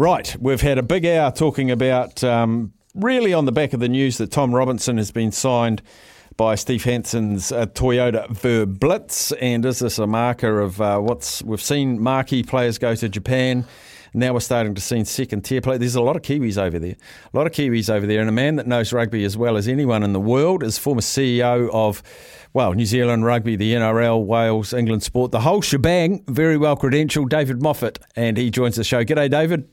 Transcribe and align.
Right, 0.00 0.34
we've 0.40 0.62
had 0.62 0.78
a 0.78 0.82
big 0.82 1.04
hour 1.04 1.30
talking 1.30 1.70
about 1.70 2.24
um, 2.24 2.72
really 2.94 3.34
on 3.34 3.44
the 3.44 3.52
back 3.52 3.74
of 3.74 3.80
the 3.80 3.88
news 3.90 4.16
that 4.16 4.30
Tom 4.30 4.54
Robinson 4.54 4.96
has 4.96 5.10
been 5.10 5.30
signed 5.30 5.82
by 6.38 6.54
Steve 6.54 6.84
Hansen's 6.84 7.52
uh, 7.52 7.66
Toyota 7.66 8.26
Verblitz, 8.28 9.30
and 9.42 9.62
is 9.66 9.80
this 9.80 9.98
a 9.98 10.06
marker 10.06 10.58
of 10.58 10.80
uh, 10.80 11.00
what's 11.00 11.42
we've 11.42 11.60
seen 11.60 12.02
marquee 12.02 12.42
players 12.42 12.78
go 12.78 12.94
to 12.94 13.10
Japan? 13.10 13.66
Now 14.14 14.32
we're 14.32 14.40
starting 14.40 14.74
to 14.74 14.80
see 14.80 15.04
second 15.04 15.42
tier 15.42 15.60
play. 15.60 15.76
There's 15.76 15.96
a 15.96 16.00
lot 16.00 16.16
of 16.16 16.22
Kiwis 16.22 16.56
over 16.56 16.78
there, 16.78 16.96
a 17.34 17.36
lot 17.36 17.46
of 17.46 17.52
Kiwis 17.52 17.90
over 17.90 18.06
there, 18.06 18.20
and 18.20 18.28
a 18.30 18.32
man 18.32 18.56
that 18.56 18.66
knows 18.66 18.94
rugby 18.94 19.22
as 19.24 19.36
well 19.36 19.58
as 19.58 19.68
anyone 19.68 20.02
in 20.02 20.14
the 20.14 20.18
world 20.18 20.62
is 20.62 20.78
former 20.78 21.02
CEO 21.02 21.68
of 21.74 22.02
well, 22.54 22.72
New 22.72 22.86
Zealand 22.86 23.26
rugby, 23.26 23.54
the 23.54 23.74
NRL, 23.74 24.24
Wales, 24.24 24.72
England 24.72 25.02
sport, 25.02 25.30
the 25.30 25.40
whole 25.40 25.60
shebang. 25.60 26.24
Very 26.26 26.56
well 26.56 26.74
credentialed, 26.74 27.28
David 27.28 27.60
Moffett, 27.60 27.98
and 28.16 28.38
he 28.38 28.50
joins 28.50 28.76
the 28.76 28.84
show. 28.84 29.04
G'day, 29.04 29.30
David. 29.30 29.68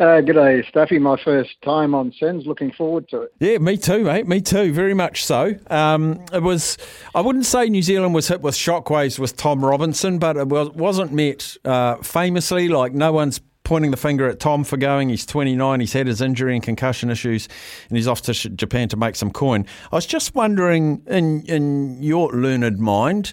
Uh, 0.00 0.20
g'day, 0.20 0.66
Staffy. 0.68 0.98
My 0.98 1.16
first 1.24 1.50
time 1.64 1.94
on 1.94 2.12
SENZ. 2.20 2.46
Looking 2.46 2.72
forward 2.72 3.08
to 3.10 3.22
it. 3.22 3.32
Yeah, 3.38 3.58
me 3.58 3.76
too, 3.76 4.02
mate. 4.02 4.26
Me 4.26 4.40
too. 4.40 4.72
Very 4.72 4.92
much 4.92 5.24
so. 5.24 5.54
Um, 5.68 6.24
it 6.32 6.42
was. 6.42 6.76
I 7.14 7.20
wouldn't 7.20 7.46
say 7.46 7.68
New 7.68 7.82
Zealand 7.82 8.12
was 8.12 8.26
hit 8.26 8.40
with 8.40 8.56
shockwaves 8.56 9.20
with 9.20 9.36
Tom 9.36 9.64
Robinson, 9.64 10.18
but 10.18 10.36
it 10.36 10.48
was, 10.48 10.70
wasn't 10.70 11.12
met 11.12 11.56
uh, 11.64 11.96
famously. 11.96 12.68
Like 12.68 12.92
no 12.92 13.12
one's 13.12 13.40
pointing 13.64 13.90
the 13.90 13.96
finger 13.96 14.28
at 14.28 14.40
Tom 14.40 14.62
for 14.62 14.76
going. 14.76 15.08
He's 15.08 15.26
29. 15.26 15.80
He's 15.80 15.92
had 15.92 16.06
his 16.06 16.20
injury 16.20 16.54
and 16.54 16.62
concussion 16.62 17.10
issues, 17.10 17.48
and 17.88 17.96
he's 17.96 18.06
off 18.06 18.22
to 18.22 18.32
Japan 18.32 18.88
to 18.90 18.96
make 18.96 19.16
some 19.16 19.30
coin. 19.30 19.66
I 19.90 19.96
was 19.96 20.06
just 20.06 20.34
wondering, 20.34 21.02
in 21.06 21.42
in 21.46 22.02
your 22.02 22.30
learned 22.30 22.78
mind 22.78 23.32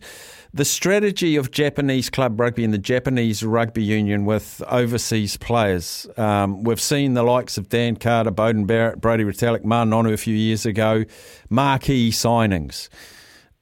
the 0.54 0.66
strategy 0.66 1.38
of 1.38 1.52
Japanese 1.52 2.10
club 2.10 2.40
rugby 2.40 2.64
and 2.64 2.74
the 2.74 2.78
Japanese 2.78 3.44
rugby 3.44 3.84
union 3.84 4.26
with 4.26 4.62
overseas 4.68 5.38
players. 5.38 6.08
Um, 6.18 6.64
we've 6.64 6.82
seen 6.82 7.14
the 7.14 7.24
likes 7.24 7.58
of 7.58 7.70
Dan 7.70 7.96
Carter, 7.96 8.32
Beauden 8.32 8.68
Barrett, 8.68 9.00
Brodie 9.00 9.24
Retallick, 9.24 9.64
Ma'a 9.64 9.88
Nonu 9.88 10.12
a 10.12 10.18
few 10.18 10.36
years 10.36 10.66
ago, 10.66 11.06
marquee 11.50 12.12
signings. 12.12 12.90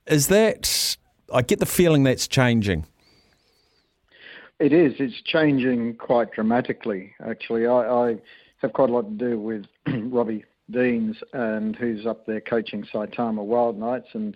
Is 0.07 0.27
that, 0.27 0.97
I 1.31 1.43
get 1.43 1.59
the 1.59 1.67
feeling 1.67 2.03
that's 2.03 2.27
changing. 2.27 2.87
It 4.59 4.73
is. 4.73 4.93
It's 4.99 5.21
changing 5.23 5.95
quite 5.95 6.33
dramatically, 6.33 7.13
actually. 7.25 7.65
I, 7.65 8.09
I 8.09 8.15
have 8.61 8.73
quite 8.73 8.89
a 8.89 8.93
lot 8.93 9.03
to 9.03 9.11
do 9.11 9.39
with 9.39 9.65
Robbie 10.11 10.43
Deans, 10.69 11.15
and 11.31 11.77
who's 11.77 12.05
up 12.05 12.25
there 12.25 12.41
coaching 12.41 12.83
Saitama 12.93 13.43
Wild 13.43 13.79
Knights, 13.79 14.09
and 14.13 14.35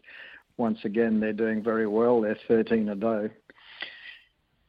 once 0.55 0.79
again, 0.85 1.19
they're 1.19 1.33
doing 1.33 1.61
very 1.61 1.87
well. 1.87 2.21
They're 2.21 2.37
13 2.47 2.89
a 2.89 2.95
day. 2.95 3.33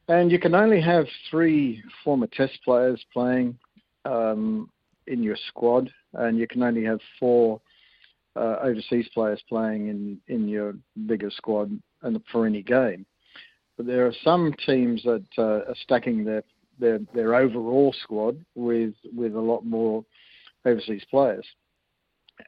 And 0.08 0.30
you 0.32 0.40
can 0.40 0.56
only 0.56 0.80
have 0.80 1.06
three 1.30 1.82
former 2.02 2.26
test 2.26 2.58
players 2.64 3.02
playing 3.12 3.56
um, 4.04 4.68
in 5.06 5.22
your 5.22 5.36
squad, 5.48 5.88
and 6.14 6.36
you 6.36 6.48
can 6.48 6.64
only 6.64 6.84
have 6.84 6.98
four 7.20 7.60
uh, 8.34 8.56
overseas 8.60 9.08
players 9.14 9.40
playing 9.48 9.86
in, 9.86 10.20
in 10.26 10.48
your 10.48 10.74
bigger 11.06 11.30
squad 11.30 11.70
for 12.32 12.44
any 12.44 12.62
game. 12.62 13.06
But 13.76 13.86
there 13.86 14.06
are 14.06 14.14
some 14.22 14.54
teams 14.66 15.02
that 15.02 15.24
uh, 15.36 15.68
are 15.68 15.74
stacking 15.82 16.24
their, 16.24 16.44
their 16.78 17.00
their 17.12 17.34
overall 17.34 17.94
squad 18.02 18.44
with 18.54 18.94
with 19.14 19.34
a 19.34 19.40
lot 19.40 19.64
more 19.64 20.04
overseas 20.64 21.04
players, 21.10 21.46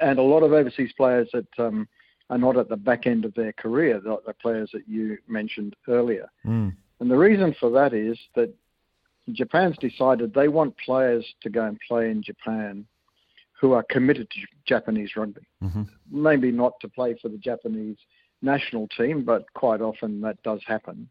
and 0.00 0.18
a 0.18 0.22
lot 0.22 0.42
of 0.42 0.52
overseas 0.52 0.92
players 0.96 1.28
that 1.32 1.48
um, 1.58 1.88
are 2.30 2.38
not 2.38 2.56
at 2.56 2.68
the 2.68 2.76
back 2.76 3.06
end 3.06 3.24
of 3.24 3.34
their 3.34 3.52
career, 3.52 4.00
the, 4.00 4.18
the 4.26 4.34
players 4.34 4.70
that 4.72 4.88
you 4.88 5.18
mentioned 5.28 5.74
earlier. 5.88 6.28
Mm. 6.44 6.74
And 7.00 7.10
the 7.10 7.16
reason 7.16 7.54
for 7.58 7.70
that 7.70 7.92
is 7.92 8.18
that 8.34 8.52
Japan's 9.32 9.76
decided 9.78 10.32
they 10.32 10.48
want 10.48 10.76
players 10.78 11.26
to 11.42 11.50
go 11.50 11.64
and 11.64 11.78
play 11.86 12.10
in 12.10 12.22
Japan 12.22 12.86
who 13.60 13.72
are 13.72 13.84
committed 13.88 14.28
to 14.30 14.40
Japanese 14.66 15.16
rugby. 15.16 15.46
Mm-hmm. 15.62 15.82
Maybe 16.10 16.50
not 16.50 16.74
to 16.80 16.88
play 16.88 17.16
for 17.20 17.28
the 17.28 17.38
Japanese 17.38 17.96
national 18.42 18.88
team, 18.88 19.24
but 19.24 19.52
quite 19.54 19.80
often 19.80 20.20
that 20.20 20.42
does 20.42 20.60
happen. 20.66 21.08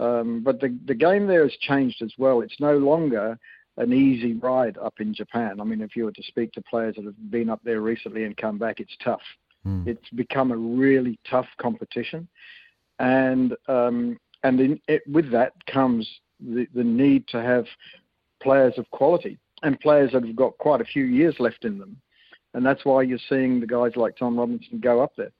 Um, 0.00 0.42
but 0.44 0.60
the, 0.60 0.76
the 0.86 0.94
game 0.94 1.26
there 1.26 1.42
has 1.42 1.56
changed 1.60 2.02
as 2.02 2.12
well. 2.18 2.40
It's 2.40 2.60
no 2.60 2.76
longer 2.76 3.38
an 3.78 3.92
easy 3.92 4.34
ride 4.34 4.76
up 4.78 4.94
in 5.00 5.14
Japan. 5.14 5.60
I 5.60 5.64
mean, 5.64 5.80
if 5.80 5.96
you 5.96 6.04
were 6.04 6.12
to 6.12 6.22
speak 6.22 6.52
to 6.52 6.62
players 6.62 6.96
that 6.96 7.04
have 7.04 7.30
been 7.30 7.48
up 7.48 7.60
there 7.64 7.80
recently 7.80 8.24
and 8.24 8.36
come 8.36 8.58
back, 8.58 8.80
it's 8.80 8.96
tough. 9.02 9.22
Mm. 9.66 9.86
It's 9.86 10.08
become 10.10 10.52
a 10.52 10.56
really 10.56 11.18
tough 11.28 11.46
competition, 11.60 12.28
and 12.98 13.56
um, 13.66 14.18
and 14.44 14.60
in, 14.60 14.80
it, 14.86 15.02
with 15.08 15.30
that 15.32 15.52
comes 15.66 16.08
the, 16.40 16.66
the 16.74 16.84
need 16.84 17.26
to 17.28 17.42
have 17.42 17.66
players 18.40 18.74
of 18.78 18.88
quality 18.90 19.36
and 19.62 19.78
players 19.80 20.12
that 20.12 20.24
have 20.24 20.36
got 20.36 20.56
quite 20.58 20.80
a 20.80 20.84
few 20.84 21.04
years 21.04 21.34
left 21.40 21.64
in 21.64 21.78
them, 21.78 22.00
and 22.54 22.64
that's 22.64 22.84
why 22.84 23.02
you're 23.02 23.18
seeing 23.28 23.58
the 23.58 23.66
guys 23.66 23.92
like 23.96 24.16
Tom 24.16 24.38
Robinson 24.38 24.78
go 24.78 25.00
up 25.02 25.12
there. 25.16 25.32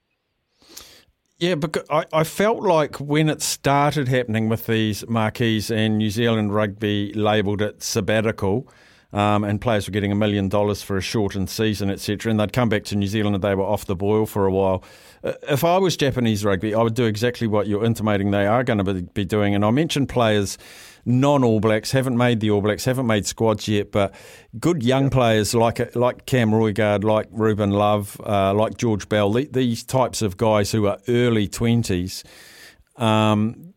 Yeah, 1.38 1.54
because 1.54 1.84
I, 1.88 2.04
I 2.12 2.24
felt 2.24 2.64
like 2.64 2.96
when 2.96 3.28
it 3.28 3.42
started 3.42 4.08
happening 4.08 4.48
with 4.48 4.66
these 4.66 5.06
marquees 5.08 5.70
and 5.70 5.96
New 5.96 6.10
Zealand 6.10 6.52
rugby 6.52 7.12
labelled 7.12 7.62
it 7.62 7.80
sabbatical, 7.80 8.68
um, 9.12 9.44
and 9.44 9.60
players 9.60 9.86
were 9.86 9.92
getting 9.92 10.10
a 10.10 10.16
million 10.16 10.48
dollars 10.48 10.82
for 10.82 10.96
a 10.96 11.00
shortened 11.00 11.48
season, 11.48 11.90
etc. 11.90 12.30
And 12.30 12.40
they'd 12.40 12.52
come 12.52 12.68
back 12.68 12.82
to 12.84 12.96
New 12.96 13.06
Zealand 13.06 13.36
and 13.36 13.44
they 13.44 13.54
were 13.54 13.62
off 13.62 13.86
the 13.86 13.94
boil 13.94 14.26
for 14.26 14.46
a 14.46 14.52
while. 14.52 14.82
If 15.22 15.62
I 15.62 15.78
was 15.78 15.96
Japanese 15.96 16.44
rugby, 16.44 16.74
I 16.74 16.82
would 16.82 16.94
do 16.94 17.04
exactly 17.04 17.46
what 17.46 17.68
you're 17.68 17.84
intimating 17.84 18.32
they 18.32 18.46
are 18.46 18.64
going 18.64 18.84
to 18.84 19.02
be 19.02 19.24
doing. 19.24 19.54
And 19.54 19.64
I 19.64 19.70
mentioned 19.70 20.08
players 20.08 20.58
non 21.04 21.44
All 21.44 21.60
Blacks, 21.60 21.92
haven't 21.92 22.16
made 22.16 22.40
the 22.40 22.50
All 22.50 22.60
Blacks, 22.60 22.84
haven't 22.84 23.06
made 23.06 23.26
squads 23.26 23.68
yet, 23.68 23.92
but 23.92 24.14
good 24.58 24.82
young 24.82 25.10
players 25.10 25.54
like 25.54 25.94
like 25.94 26.26
Cam 26.26 26.50
Roigard, 26.50 27.04
like 27.04 27.28
Ruben 27.30 27.70
Love, 27.70 28.20
uh, 28.24 28.54
like 28.54 28.76
George 28.76 29.08
Bell, 29.08 29.30
these 29.32 29.84
types 29.84 30.22
of 30.22 30.36
guys 30.36 30.72
who 30.72 30.86
are 30.86 30.98
early 31.08 31.48
20s, 31.48 32.24
um, 32.96 33.74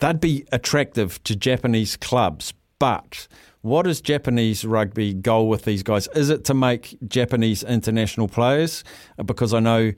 they'd 0.00 0.20
be 0.20 0.44
attractive 0.52 1.22
to 1.24 1.36
Japanese 1.36 1.96
clubs. 1.96 2.52
But 2.78 3.28
what 3.62 3.86
is 3.86 4.00
Japanese 4.00 4.64
rugby 4.64 5.14
goal 5.14 5.48
with 5.48 5.64
these 5.64 5.82
guys? 5.84 6.08
Is 6.16 6.30
it 6.30 6.44
to 6.46 6.54
make 6.54 6.98
Japanese 7.06 7.62
international 7.62 8.26
players? 8.28 8.82
Because 9.24 9.54
I 9.54 9.60
know 9.60 9.92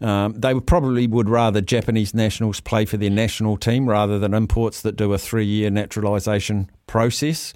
um, 0.00 0.34
they 0.34 0.58
probably 0.60 1.06
would 1.06 1.28
rather 1.28 1.60
Japanese 1.60 2.14
nationals 2.14 2.60
play 2.60 2.84
for 2.84 2.96
their 2.96 3.10
national 3.10 3.56
team 3.56 3.88
rather 3.88 4.18
than 4.18 4.34
imports 4.34 4.80
that 4.82 4.96
do 4.96 5.12
a 5.12 5.18
three-year 5.18 5.70
naturalisation 5.70 6.70
process. 6.86 7.52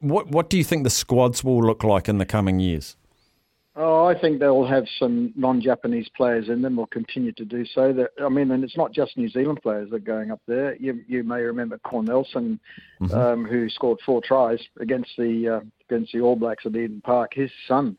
What 0.00 0.28
what 0.28 0.50
do 0.50 0.58
you 0.58 0.64
think 0.64 0.84
the 0.84 0.90
squads 0.90 1.42
will 1.42 1.62
look 1.62 1.82
like 1.82 2.08
in 2.08 2.18
the 2.18 2.26
coming 2.26 2.60
years? 2.60 2.96
Oh, 3.78 4.06
I 4.06 4.18
think 4.18 4.40
they'll 4.40 4.64
have 4.66 4.86
some 4.98 5.34
non-Japanese 5.36 6.08
players 6.16 6.48
in 6.48 6.62
them. 6.62 6.76
Will 6.76 6.86
continue 6.86 7.32
to 7.32 7.44
do 7.44 7.66
so. 7.66 7.92
That 7.92 8.10
I 8.22 8.30
mean, 8.30 8.50
and 8.50 8.64
it's 8.64 8.76
not 8.76 8.92
just 8.92 9.16
New 9.18 9.28
Zealand 9.28 9.60
players 9.62 9.90
that 9.90 9.96
are 9.96 9.98
going 9.98 10.30
up 10.30 10.40
there. 10.46 10.76
You 10.76 11.02
you 11.06 11.22
may 11.22 11.42
remember 11.42 11.78
Cornelsen, 11.78 12.58
mm-hmm. 13.00 13.14
um, 13.14 13.44
who 13.44 13.68
scored 13.68 13.98
four 14.04 14.22
tries 14.22 14.60
against 14.80 15.10
the 15.18 15.60
uh, 15.60 15.60
against 15.90 16.12
the 16.12 16.20
All 16.20 16.36
Blacks 16.36 16.64
at 16.64 16.74
Eden 16.74 17.02
Park. 17.04 17.32
His 17.34 17.50
son 17.68 17.98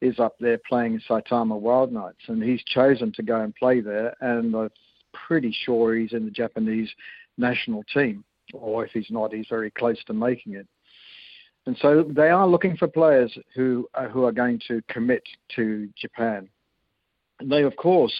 is 0.00 0.18
up 0.18 0.34
there 0.40 0.58
playing 0.68 1.00
Saitama 1.08 1.58
Wild 1.58 1.92
Knights, 1.92 2.28
and 2.28 2.42
he's 2.42 2.62
chosen 2.64 3.12
to 3.12 3.22
go 3.22 3.40
and 3.40 3.54
play 3.54 3.80
there. 3.80 4.14
And 4.20 4.54
I'm 4.54 4.70
pretty 5.26 5.56
sure 5.64 5.94
he's 5.94 6.12
in 6.12 6.24
the 6.24 6.30
Japanese 6.30 6.90
national 7.38 7.82
team, 7.94 8.24
or 8.52 8.84
if 8.84 8.92
he's 8.92 9.10
not, 9.10 9.32
he's 9.32 9.46
very 9.48 9.70
close 9.70 10.02
to 10.04 10.12
making 10.12 10.54
it. 10.54 10.66
And 11.66 11.76
so 11.80 12.04
they 12.08 12.28
are 12.28 12.46
looking 12.46 12.76
for 12.76 12.86
players 12.86 13.36
who 13.54 13.88
uh, 13.94 14.06
who 14.06 14.24
are 14.24 14.32
going 14.32 14.60
to 14.68 14.80
commit 14.88 15.22
to 15.56 15.88
Japan. 16.00 16.48
And 17.40 17.50
they, 17.50 17.62
of 17.62 17.74
course, 17.76 18.12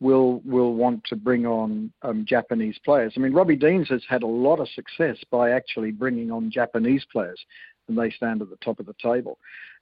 will 0.00 0.40
will 0.44 0.74
want 0.74 1.02
to 1.04 1.16
bring 1.16 1.44
on 1.46 1.92
um, 2.02 2.24
Japanese 2.28 2.78
players. 2.84 3.12
I 3.16 3.20
mean, 3.20 3.32
Robbie 3.32 3.56
Deans 3.56 3.88
has 3.88 4.02
had 4.08 4.22
a 4.22 4.26
lot 4.26 4.60
of 4.60 4.68
success 4.68 5.16
by 5.30 5.50
actually 5.50 5.90
bringing 5.90 6.30
on 6.30 6.50
Japanese 6.50 7.04
players, 7.10 7.40
and 7.88 7.98
they 7.98 8.10
stand 8.10 8.40
at 8.40 8.50
the 8.50 8.56
top 8.56 8.78
of 8.78 8.86
the 8.86 8.94
table. 9.02 9.38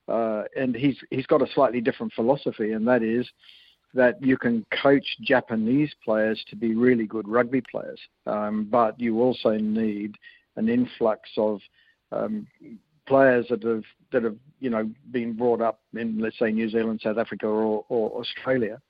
Uh, 0.09 0.45
and 0.57 0.75
he's 0.75 0.97
he's 1.11 1.27
got 1.27 1.43
a 1.43 1.53
slightly 1.55 1.81
different 1.81 2.13
philosophy, 2.13 2.73
and 2.73 2.87
that 2.87 3.03
is 3.03 3.29
that 3.95 4.23
you 4.25 4.37
can 4.37 4.65
coach 4.83 5.05
Japanese 5.21 5.93
players 6.05 6.43
to 6.49 6.57
be 6.57 6.75
really 6.75 7.07
good 7.07 7.27
rugby 7.27 7.61
players, 7.61 8.01
um, 8.27 8.69
but 8.71 8.99
you 9.01 9.21
also 9.21 9.51
need 9.53 10.17
an 10.57 10.69
influx 10.69 11.29
of 11.37 11.61
um, 12.13 12.47
players 13.07 13.47
that 13.51 13.63
have 13.63 13.85
that 14.13 14.23
have 14.23 14.37
you 14.61 14.71
know 14.71 14.89
been 15.11 15.33
brought 15.33 15.61
up 15.61 15.81
in 15.95 16.19
let's 16.19 16.39
say 16.39 16.51
New 16.51 16.71
Zealand, 16.71 17.01
South 17.03 17.19
Africa, 17.19 17.47
or, 17.47 17.85
or 17.89 18.21
Australia. 18.21 18.81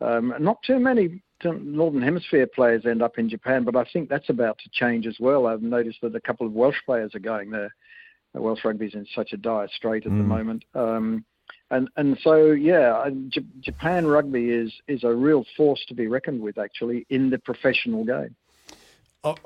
Um, 0.00 0.34
not 0.38 0.62
too 0.62 0.78
many 0.78 1.22
Northern 1.44 2.02
Hemisphere 2.02 2.46
players 2.46 2.86
end 2.86 3.02
up 3.02 3.18
in 3.18 3.28
Japan, 3.28 3.64
but 3.64 3.76
I 3.76 3.84
think 3.92 4.08
that's 4.08 4.28
about 4.28 4.58
to 4.58 4.70
change 4.72 5.06
as 5.06 5.16
well. 5.20 5.46
I've 5.46 5.62
noticed 5.62 5.98
that 6.02 6.14
a 6.14 6.20
couple 6.20 6.46
of 6.46 6.52
Welsh 6.52 6.76
players 6.86 7.14
are 7.14 7.20
going 7.20 7.50
there. 7.50 7.74
Welsh 8.40 8.64
rugby 8.64 8.86
is 8.86 8.94
in 8.94 9.06
such 9.14 9.32
a 9.32 9.36
dire 9.36 9.68
strait 9.74 10.06
at 10.06 10.12
mm. 10.12 10.18
the 10.18 10.24
moment. 10.24 10.64
Um, 10.74 11.24
and 11.70 11.88
and 11.96 12.18
so 12.22 12.52
yeah, 12.52 13.08
J- 13.28 13.44
Japan 13.60 14.06
rugby 14.06 14.50
is 14.50 14.72
is 14.88 15.04
a 15.04 15.12
real 15.14 15.44
force 15.56 15.84
to 15.88 15.94
be 15.94 16.06
reckoned 16.06 16.40
with 16.40 16.58
actually 16.58 17.06
in 17.10 17.30
the 17.30 17.38
professional 17.38 18.04
game. 18.04 18.34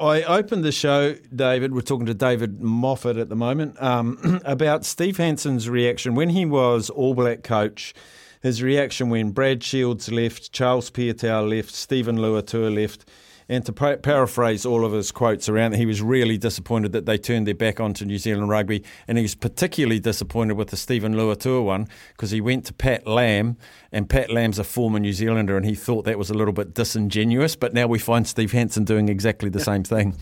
I 0.01 0.25
opened 0.25 0.65
the 0.65 0.73
show, 0.73 1.15
David. 1.33 1.73
We're 1.73 1.83
talking 1.83 2.07
to 2.07 2.15
David 2.15 2.59
Moffett 2.59 3.17
at 3.17 3.29
the 3.29 3.37
moment 3.37 3.81
um, 3.81 4.41
about 4.45 4.85
Steve 4.85 5.19
Hansen's 5.19 5.69
reaction 5.69 6.17
when 6.17 6.31
he 6.31 6.45
was 6.45 6.91
All 6.91 7.15
Black 7.15 7.45
coach. 7.45 7.95
His 8.41 8.61
reaction 8.61 9.09
when 9.09 9.31
Brad 9.31 9.63
Shields 9.63 10.11
left, 10.11 10.53
Charles 10.53 10.91
Piutau 10.91 11.49
left, 11.49 11.73
Steven 11.73 12.19
Luatua 12.19 12.75
left 12.75 13.09
and 13.49 13.65
to 13.67 13.73
pa- 13.73 13.97
paraphrase 13.97 14.67
all 14.67 14.85
of 14.85 14.93
his 14.93 15.11
quotes 15.11 15.49
around, 15.49 15.75
he 15.75 15.87
was 15.87 16.03
really 16.03 16.37
disappointed 16.37 16.93
that 16.93 17.07
they 17.07 17.17
turned 17.17 17.47
their 17.47 17.55
back 17.55 17.81
onto 17.81 18.05
New 18.05 18.19
Zealand 18.19 18.49
rugby, 18.49 18.85
and 19.07 19.17
he 19.19 19.23
was 19.23 19.35
particularly 19.35 20.01
disappointed 20.01 20.57
with 20.57 20.69
the 20.69 20.77
Steven 20.77 21.15
Luatua 21.15 21.65
one 21.65 21.87
because 22.09 22.31
he 22.31 22.41
went 22.41 22.67
to 22.67 22.73
Pat 22.73 23.07
Lam, 23.07 23.57
and 23.91 24.09
Pat 24.09 24.31
Lam's 24.31 24.59
a 24.59 24.65
former 24.65 24.99
New 24.99 25.13
Zealander, 25.13 25.57
and 25.57 25.65
he 25.65 25.75
thought 25.75 26.05
that 26.05 26.19
was 26.19 26.31
a 26.31 26.35
little 26.35 26.53
bit 26.53 26.75
disingenuous. 26.75 27.57
But 27.57 27.73
now 27.73 27.87
we 27.87 27.99
find 27.99 28.27
Steve 28.27 28.53
Hansen 28.53 28.85
doing 28.85 29.09
exactly 29.09 29.49
the 29.49 29.61
same 29.61 29.85
thing. 29.85 30.15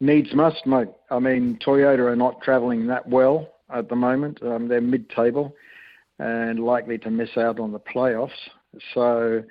Needs 0.00 0.32
must, 0.34 0.66
mate. 0.66 0.88
I 1.10 1.18
mean, 1.18 1.58
Toyota 1.64 2.00
are 2.00 2.16
not 2.16 2.40
travelling 2.42 2.86
that 2.86 3.06
well 3.06 3.48
at 3.68 3.88
the 3.88 3.96
moment. 3.96 4.42
Um, 4.42 4.68
they're 4.68 4.80
mid-table 4.80 5.54
and 6.18 6.60
likely 6.60 6.98
to 6.98 7.10
miss 7.10 7.36
out 7.36 7.60
on 7.60 7.72
the 7.72 7.80
playoffs. 7.80 8.30
So 8.94 9.42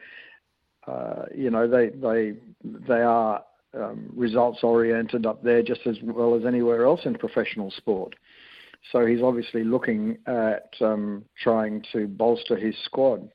uh, 0.89 1.25
you 1.35 1.49
know, 1.49 1.67
they 1.67 1.89
they 1.89 2.33
they 2.63 3.01
are 3.01 3.43
um, 3.73 4.11
results 4.15 4.59
oriented 4.63 5.25
up 5.25 5.43
there 5.43 5.61
just 5.61 5.81
as 5.85 5.97
well 6.03 6.35
as 6.35 6.45
anywhere 6.45 6.85
else 6.85 7.01
in 7.05 7.15
professional 7.15 7.71
sport. 7.71 8.15
So 8.91 9.05
he's 9.05 9.21
obviously 9.21 9.63
looking 9.63 10.17
at 10.25 10.73
um, 10.81 11.25
trying 11.41 11.83
to 11.91 12.07
bolster 12.07 12.55
his 12.55 12.75
squad. 12.85 13.29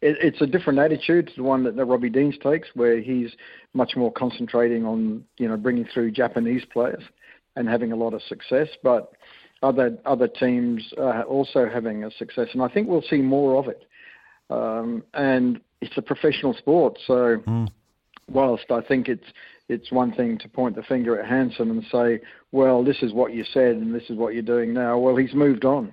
It, 0.00 0.16
it's 0.20 0.40
a 0.40 0.46
different 0.46 0.78
attitude 0.78 1.28
to 1.28 1.32
the 1.36 1.42
one 1.42 1.64
that, 1.64 1.76
that 1.76 1.84
Robbie 1.84 2.10
Deans 2.10 2.36
takes, 2.42 2.68
where 2.74 3.00
he's 3.00 3.30
much 3.74 3.94
more 3.96 4.12
concentrating 4.12 4.84
on 4.86 5.24
you 5.38 5.48
know 5.48 5.56
bringing 5.56 5.86
through 5.92 6.12
Japanese 6.12 6.64
players 6.72 7.02
and 7.56 7.68
having 7.68 7.92
a 7.92 7.96
lot 7.96 8.14
of 8.14 8.22
success. 8.22 8.68
But 8.82 9.12
other 9.62 9.98
other 10.06 10.28
teams 10.28 10.82
are 10.98 11.24
also 11.24 11.68
having 11.68 12.04
a 12.04 12.10
success, 12.12 12.48
and 12.52 12.62
I 12.62 12.68
think 12.68 12.88
we'll 12.88 13.02
see 13.02 13.18
more 13.18 13.58
of 13.58 13.68
it. 13.68 13.84
Um, 14.50 15.02
and 15.14 15.60
it's 15.84 15.96
a 15.96 16.02
professional 16.02 16.54
sport. 16.54 16.98
So, 17.06 17.38
mm. 17.46 17.68
whilst 18.28 18.70
I 18.70 18.80
think 18.80 19.08
it's 19.08 19.26
it's 19.68 19.90
one 19.90 20.12
thing 20.12 20.38
to 20.38 20.48
point 20.48 20.76
the 20.76 20.82
finger 20.82 21.18
at 21.18 21.28
Hansen 21.28 21.70
and 21.70 21.84
say, 21.90 22.20
"Well, 22.52 22.82
this 22.82 23.02
is 23.02 23.12
what 23.12 23.32
you 23.32 23.44
said, 23.44 23.76
and 23.76 23.94
this 23.94 24.10
is 24.10 24.16
what 24.16 24.34
you're 24.34 24.42
doing 24.42 24.72
now." 24.74 24.98
Well, 24.98 25.16
he's 25.16 25.34
moved 25.34 25.64
on, 25.64 25.92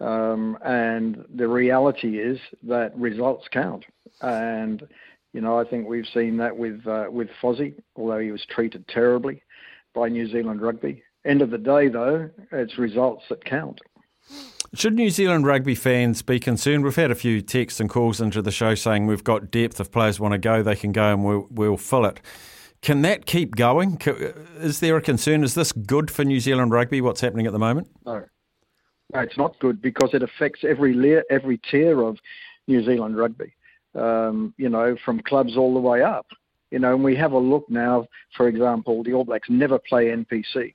um, 0.00 0.58
and 0.64 1.24
the 1.34 1.48
reality 1.48 2.18
is 2.18 2.38
that 2.62 2.96
results 2.96 3.48
count. 3.50 3.84
And 4.20 4.86
you 5.32 5.40
know, 5.40 5.58
I 5.58 5.64
think 5.64 5.88
we've 5.88 6.06
seen 6.12 6.36
that 6.38 6.56
with 6.56 6.86
uh, 6.86 7.06
with 7.10 7.28
Fozzie, 7.42 7.74
although 7.96 8.20
he 8.20 8.30
was 8.30 8.44
treated 8.48 8.86
terribly 8.88 9.42
by 9.94 10.08
New 10.08 10.28
Zealand 10.28 10.62
rugby. 10.62 11.02
End 11.24 11.40
of 11.40 11.50
the 11.50 11.58
day, 11.58 11.88
though, 11.88 12.30
it's 12.50 12.78
results 12.78 13.24
that 13.28 13.44
count. 13.44 13.80
Should 14.74 14.94
New 14.94 15.10
Zealand 15.10 15.46
rugby 15.46 15.74
fans 15.74 16.22
be 16.22 16.40
concerned? 16.40 16.82
We've 16.82 16.96
had 16.96 17.10
a 17.10 17.14
few 17.14 17.42
texts 17.42 17.78
and 17.78 17.90
calls 17.90 18.22
into 18.22 18.40
the 18.40 18.50
show 18.50 18.74
saying 18.74 19.06
we've 19.06 19.22
got 19.22 19.50
depth. 19.50 19.78
If 19.78 19.90
players 19.92 20.18
want 20.18 20.32
to 20.32 20.38
go, 20.38 20.62
they 20.62 20.76
can 20.76 20.92
go 20.92 21.12
and 21.12 21.22
we'll, 21.22 21.46
we'll 21.50 21.76
fill 21.76 22.06
it. 22.06 22.20
Can 22.80 23.02
that 23.02 23.26
keep 23.26 23.54
going? 23.54 24.00
Is 24.60 24.80
there 24.80 24.96
a 24.96 25.02
concern? 25.02 25.44
Is 25.44 25.54
this 25.54 25.72
good 25.72 26.10
for 26.10 26.24
New 26.24 26.40
Zealand 26.40 26.72
rugby, 26.72 27.02
what's 27.02 27.20
happening 27.20 27.46
at 27.46 27.52
the 27.52 27.58
moment? 27.58 27.88
No. 28.06 28.24
No, 29.12 29.20
it's 29.20 29.36
not 29.36 29.58
good 29.58 29.82
because 29.82 30.14
it 30.14 30.22
affects 30.22 30.64
every 30.66 30.94
layer, 30.94 31.22
every 31.28 31.58
tier 31.58 32.02
of 32.02 32.16
New 32.66 32.82
Zealand 32.82 33.18
rugby, 33.18 33.52
um, 33.94 34.54
you 34.56 34.70
know, 34.70 34.96
from 35.04 35.20
clubs 35.20 35.54
all 35.54 35.74
the 35.74 35.80
way 35.80 36.02
up. 36.02 36.28
You 36.70 36.78
know, 36.78 36.94
and 36.94 37.04
we 37.04 37.14
have 37.16 37.32
a 37.32 37.38
look 37.38 37.68
now, 37.68 38.06
for 38.38 38.48
example, 38.48 39.02
the 39.02 39.12
All 39.12 39.24
Blacks 39.24 39.50
never 39.50 39.78
play 39.78 40.06
NPC. 40.06 40.72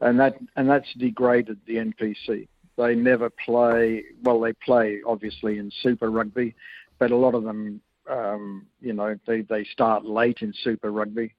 And 0.00 0.18
that 0.18 0.34
and 0.56 0.68
that's 0.68 0.92
degraded 0.94 1.60
the 1.68 1.76
NPC. 1.76 2.48
They 2.76 2.94
never 2.94 3.30
play. 3.30 4.04
Well, 4.22 4.40
they 4.40 4.52
play 4.52 5.00
obviously 5.06 5.58
in 5.58 5.70
Super 5.82 6.10
Rugby, 6.10 6.54
but 6.98 7.10
a 7.10 7.16
lot 7.16 7.34
of 7.34 7.44
them, 7.44 7.80
um, 8.10 8.66
you 8.80 8.92
know, 8.92 9.16
they 9.26 9.42
they 9.42 9.64
start 9.64 10.04
late 10.04 10.38
in 10.40 10.52
Super 10.62 10.90
Rugby. 10.90 11.34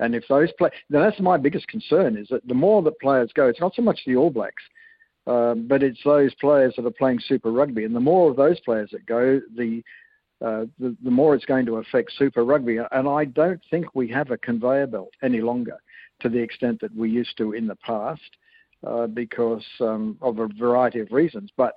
And 0.00 0.14
if 0.14 0.24
those 0.28 0.50
play, 0.58 0.70
now 0.90 1.00
that's 1.00 1.20
my 1.20 1.36
biggest 1.36 1.68
concern 1.68 2.16
is 2.16 2.28
that 2.28 2.46
the 2.46 2.54
more 2.54 2.82
that 2.82 2.98
players 3.00 3.30
go, 3.34 3.46
it's 3.46 3.60
not 3.60 3.74
so 3.74 3.82
much 3.82 4.00
the 4.04 4.16
All 4.16 4.30
Blacks, 4.30 4.62
um, 5.26 5.66
but 5.68 5.82
it's 5.82 6.02
those 6.04 6.34
players 6.34 6.74
that 6.76 6.84
are 6.84 6.90
playing 6.90 7.20
Super 7.20 7.52
Rugby. 7.52 7.84
And 7.84 7.94
the 7.94 8.00
more 8.00 8.30
of 8.30 8.36
those 8.36 8.60
players 8.60 8.90
that 8.90 9.06
go, 9.06 9.40
the 9.56 9.82
uh, 10.44 10.66
the, 10.78 10.94
the, 11.02 11.10
more 11.10 11.34
it's 11.34 11.44
going 11.44 11.64
to 11.64 11.76
affect 11.76 12.12
Super 12.18 12.44
Rugby. 12.44 12.78
And 12.90 13.08
I 13.08 13.24
don't 13.24 13.60
think 13.70 13.94
we 13.94 14.08
have 14.08 14.30
a 14.30 14.36
conveyor 14.36 14.88
belt 14.88 15.10
any 15.22 15.40
longer 15.40 15.78
to 16.20 16.28
the 16.28 16.38
extent 16.38 16.80
that 16.80 16.94
we 16.94 17.08
used 17.08 17.38
to 17.38 17.52
in 17.52 17.66
the 17.66 17.76
past 17.76 18.20
uh, 18.86 19.06
because 19.06 19.64
um, 19.80 20.16
of 20.20 20.38
a 20.38 20.48
variety 20.58 21.00
of 21.00 21.10
reasons. 21.12 21.50
But 21.56 21.74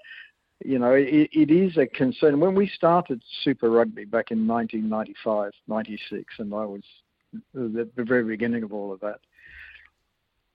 you 0.65 0.80
know, 0.80 0.94
it, 0.94 1.30
it 1.31 1.51
is 1.51 1.77
a 1.77 1.86
concern. 1.86 2.39
When 2.39 2.56
we 2.56 2.68
started 2.68 3.21
Super 3.44 3.69
Rugby 3.69 4.06
back 4.06 4.31
in 4.31 4.48
1995, 4.48 5.51
96, 5.68 6.33
and 6.39 6.54
I 6.54 6.65
was 6.65 6.81
at 7.56 7.95
the 7.95 8.04
very 8.04 8.24
beginning 8.24 8.63
of 8.63 8.74
all 8.74 8.92
of 8.92 9.00
that, 9.01 9.19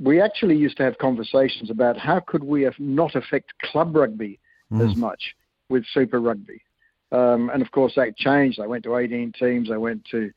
we 0.01 0.21
actually 0.21 0.57
used 0.57 0.77
to 0.79 0.83
have 0.83 0.99
conversations 0.99 1.71
about 1.71 1.97
how 1.97 2.19
could 2.19 2.43
we 2.43 2.69
not 2.79 3.15
affect 3.15 3.53
club 3.63 3.95
rugby 3.95 4.41
mm. 4.73 4.91
as 4.91 4.97
much 4.97 5.35
with 5.69 5.85
Super 5.93 6.21
Rugby. 6.21 6.61
Um, 7.13 7.51
and 7.51 7.63
of 7.63 7.71
course, 7.71 7.93
that 7.97 8.17
changed. 8.17 8.59
I 8.59 8.67
went 8.67 8.85
to 8.85 8.97
18 8.97 9.33
teams. 9.39 9.71
I 9.71 9.77
went 9.77 10.05
to, 10.07 10.31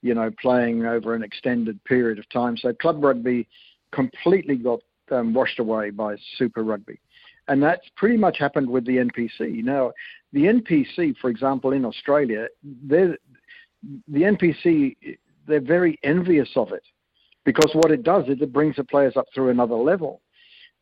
you 0.00 0.14
know, 0.14 0.30
playing 0.40 0.86
over 0.86 1.14
an 1.14 1.22
extended 1.22 1.82
period 1.84 2.18
of 2.18 2.28
time. 2.30 2.56
So 2.56 2.72
club 2.72 3.02
rugby 3.02 3.46
completely 3.92 4.56
got 4.56 4.80
um, 5.10 5.34
washed 5.34 5.58
away 5.58 5.90
by 5.90 6.16
Super 6.36 6.62
Rugby. 6.62 7.00
And 7.48 7.62
that's 7.62 7.86
pretty 7.96 8.16
much 8.16 8.38
happened 8.38 8.68
with 8.68 8.84
the 8.86 8.96
NPC. 8.98 9.64
Now, 9.64 9.92
the 10.32 10.44
NPC, 10.44 11.16
for 11.18 11.30
example, 11.30 11.72
in 11.72 11.84
Australia, 11.84 12.46
the 12.86 13.16
NPC, 14.08 14.96
they're 15.46 15.60
very 15.60 15.98
envious 16.04 16.50
of 16.56 16.72
it 16.72 16.84
because 17.44 17.70
what 17.74 17.90
it 17.90 18.02
does 18.02 18.28
is 18.28 18.40
it 18.40 18.52
brings 18.52 18.76
the 18.76 18.84
players 18.84 19.16
up 19.16 19.26
through 19.34 19.50
another 19.50 19.74
level. 19.74 20.20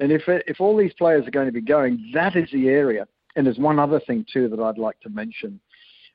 And 0.00 0.12
if, 0.12 0.28
it, 0.28 0.44
if 0.46 0.60
all 0.60 0.76
these 0.76 0.92
players 0.94 1.26
are 1.26 1.30
going 1.30 1.46
to 1.46 1.52
be 1.52 1.60
going, 1.60 2.10
that 2.14 2.36
is 2.36 2.48
the 2.52 2.69
area. 2.69 3.06
And 3.36 3.46
there's 3.46 3.58
one 3.58 3.78
other 3.78 4.00
thing, 4.00 4.26
too, 4.32 4.48
that 4.48 4.60
I'd 4.60 4.78
like 4.78 5.00
to 5.00 5.10
mention, 5.10 5.60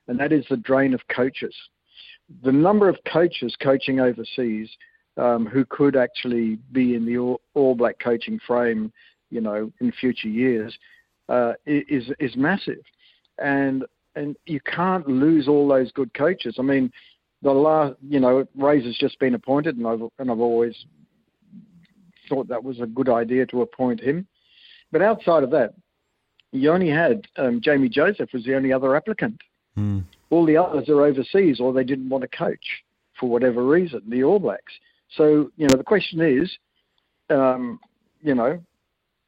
and 0.07 0.19
that 0.19 0.31
is 0.31 0.45
the 0.49 0.57
drain 0.57 0.93
of 0.93 1.01
coaches. 1.07 1.55
The 2.43 2.51
number 2.51 2.89
of 2.89 2.97
coaches 3.11 3.55
coaching 3.61 3.99
overseas 3.99 4.69
um, 5.17 5.45
who 5.45 5.65
could 5.65 5.95
actually 5.95 6.57
be 6.71 6.95
in 6.95 7.05
the 7.05 7.17
all, 7.17 7.41
all, 7.53 7.75
Black 7.75 7.99
coaching 7.99 8.39
frame, 8.45 8.91
you 9.29 9.41
know, 9.41 9.71
in 9.79 9.91
future 9.91 10.27
years, 10.27 10.77
uh, 11.29 11.53
is 11.65 12.11
is 12.19 12.35
massive, 12.35 12.83
and 13.39 13.85
and 14.15 14.35
you 14.45 14.59
can't 14.61 15.07
lose 15.07 15.47
all 15.47 15.67
those 15.67 15.91
good 15.91 16.13
coaches. 16.13 16.55
I 16.59 16.61
mean, 16.61 16.91
the 17.41 17.51
last, 17.51 17.95
you 18.07 18.19
know, 18.19 18.45
Razor's 18.55 18.97
just 18.97 19.19
been 19.19 19.35
appointed, 19.35 19.77
and 19.77 19.87
I've 19.87 20.01
and 20.19 20.31
I've 20.31 20.39
always 20.39 20.75
thought 22.29 22.47
that 22.47 22.63
was 22.63 22.79
a 22.79 22.85
good 22.85 23.09
idea 23.09 23.45
to 23.47 23.61
appoint 23.61 23.99
him. 23.99 24.27
But 24.91 25.01
outside 25.01 25.43
of 25.43 25.51
that, 25.51 25.73
you 26.51 26.71
only 26.71 26.89
had 26.89 27.27
um, 27.37 27.59
Jamie 27.61 27.89
Joseph 27.89 28.29
was 28.33 28.43
the 28.45 28.55
only 28.55 28.71
other 28.71 28.95
applicant. 28.95 29.41
Mm. 29.77 30.03
All 30.29 30.45
the 30.45 30.57
others 30.57 30.87
are 30.89 31.01
overseas, 31.01 31.59
or 31.59 31.73
they 31.73 31.83
didn't 31.83 32.09
want 32.09 32.21
to 32.21 32.37
coach 32.37 32.83
for 33.19 33.29
whatever 33.29 33.65
reason. 33.65 34.01
The 34.07 34.23
All 34.23 34.39
Blacks. 34.39 34.73
So, 35.17 35.51
you 35.57 35.67
know, 35.67 35.75
the 35.77 35.83
question 35.83 36.21
is, 36.21 36.51
um, 37.29 37.79
you 38.21 38.35
know, 38.35 38.61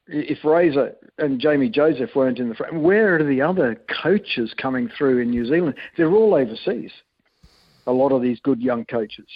if 0.07 0.43
Razor 0.43 0.95
and 1.17 1.39
Jamie 1.39 1.69
Joseph 1.69 2.11
weren't 2.15 2.39
in 2.39 2.49
the 2.49 2.55
frame, 2.55 2.81
where 2.81 3.15
are 3.15 3.23
the 3.23 3.41
other 3.41 3.81
coaches 4.03 4.53
coming 4.57 4.89
through 4.97 5.19
in 5.19 5.29
New 5.29 5.45
Zealand? 5.45 5.75
They're 5.97 6.11
all 6.11 6.35
overseas. 6.35 6.91
A 7.87 7.91
lot 7.91 8.11
of 8.11 8.21
these 8.21 8.39
good 8.41 8.61
young 8.61 8.85
coaches, 8.85 9.27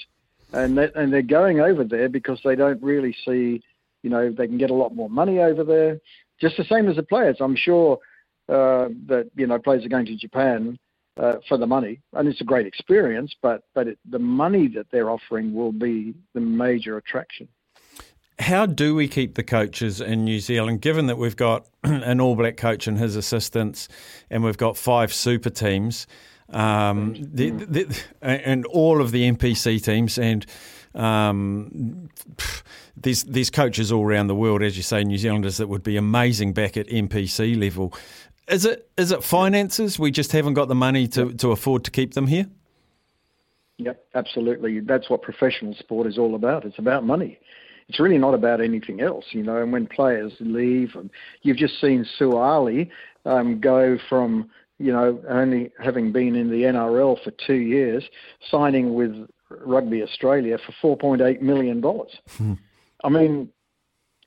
and 0.53 0.75
they, 0.75 0.89
and 0.95 1.13
they're 1.13 1.21
going 1.21 1.59
over 1.59 1.83
there 1.83 2.09
because 2.09 2.39
they 2.43 2.55
don't 2.55 2.81
really 2.81 3.15
see, 3.23 3.61
you 4.01 4.09
know, 4.09 4.31
they 4.31 4.47
can 4.47 4.57
get 4.57 4.71
a 4.71 4.75
lot 4.75 4.95
more 4.95 5.09
money 5.09 5.37
over 5.37 5.63
there. 5.63 5.99
Just 6.41 6.57
the 6.57 6.63
same 6.63 6.89
as 6.89 6.95
the 6.95 7.03
players. 7.03 7.37
I'm 7.41 7.55
sure 7.55 7.99
uh, 8.47 8.89
that 9.05 9.29
you 9.35 9.45
know 9.45 9.59
players 9.59 9.85
are 9.85 9.89
going 9.89 10.07
to 10.07 10.15
Japan 10.15 10.79
uh, 11.19 11.35
for 11.47 11.57
the 11.57 11.67
money, 11.67 11.99
and 12.13 12.27
it's 12.27 12.41
a 12.41 12.45
great 12.45 12.65
experience. 12.65 13.33
But 13.41 13.63
but 13.75 13.87
it, 13.87 13.99
the 14.09 14.19
money 14.19 14.67
that 14.69 14.87
they're 14.91 15.09
offering 15.09 15.53
will 15.53 15.71
be 15.71 16.15
the 16.33 16.41
major 16.41 16.97
attraction. 16.97 17.47
How 18.39 18.65
do 18.65 18.95
we 18.95 19.09
keep 19.09 19.35
the 19.35 19.43
coaches 19.43 19.99
in 19.99 20.23
New 20.23 20.39
Zealand, 20.39 20.81
given 20.81 21.07
that 21.07 21.17
we've 21.17 21.35
got 21.35 21.67
an 21.83 22.21
All 22.21 22.35
Black 22.35 22.55
coach 22.55 22.87
and 22.87 22.97
his 22.97 23.17
assistants, 23.17 23.89
and 24.29 24.43
we've 24.43 24.57
got 24.57 24.77
five 24.77 25.13
super 25.13 25.49
teams, 25.49 26.07
um, 26.51 27.15
the, 27.19 27.49
the, 27.51 28.01
and 28.21 28.65
all 28.67 29.01
of 29.01 29.11
the 29.11 29.29
NPC 29.29 29.83
teams, 29.83 30.17
and 30.17 30.45
um, 30.95 32.09
there's, 32.97 33.23
there's 33.23 33.49
coaches 33.49 33.91
all 33.91 34.03
around 34.03 34.27
the 34.27 34.35
world, 34.35 34.63
as 34.63 34.77
you 34.77 34.83
say, 34.83 35.03
New 35.03 35.17
Zealanders 35.17 35.57
that 35.57 35.67
would 35.67 35.83
be 35.83 35.97
amazing 35.97 36.53
back 36.53 36.77
at 36.77 36.87
NPC 36.87 37.59
level. 37.59 37.93
Is 38.49 38.65
it 38.65 38.89
is 38.97 39.11
it 39.11 39.23
finances? 39.23 39.99
We 39.99 40.11
just 40.11 40.31
haven't 40.31 40.55
got 40.55 40.67
the 40.67 40.75
money 40.75 41.07
to, 41.09 41.33
to 41.33 41.51
afford 41.51 41.83
to 41.85 41.91
keep 41.91 42.13
them 42.13 42.27
here. 42.27 42.47
Yep, 43.77 44.05
absolutely. 44.13 44.81
That's 44.81 45.09
what 45.09 45.21
professional 45.21 45.73
sport 45.75 46.07
is 46.07 46.17
all 46.17 46.35
about. 46.35 46.65
It's 46.65 46.79
about 46.79 47.05
money. 47.05 47.39
It's 47.87 47.99
really 47.99 48.17
not 48.17 48.33
about 48.33 48.61
anything 48.61 49.01
else, 49.01 49.25
you 49.31 49.41
know. 49.41 49.57
And 49.57 49.71
when 49.71 49.87
players 49.87 50.33
leave, 50.39 50.95
and 50.95 51.09
you've 51.41 51.57
just 51.57 51.79
seen 51.79 52.05
Suaalii 52.19 52.89
um, 53.25 53.59
go 53.59 53.97
from, 54.09 54.49
you 54.77 54.91
know, 54.91 55.19
only 55.29 55.71
having 55.81 56.11
been 56.11 56.35
in 56.35 56.49
the 56.51 56.63
NRL 56.63 57.23
for 57.23 57.31
two 57.47 57.55
years, 57.55 58.03
signing 58.51 58.93
with 58.93 59.27
Rugby 59.49 60.03
Australia 60.03 60.57
for 60.81 60.97
$4.8 60.97 61.41
million. 61.41 61.81
Hmm. 61.81 62.53
I 63.03 63.09
mean, 63.09 63.49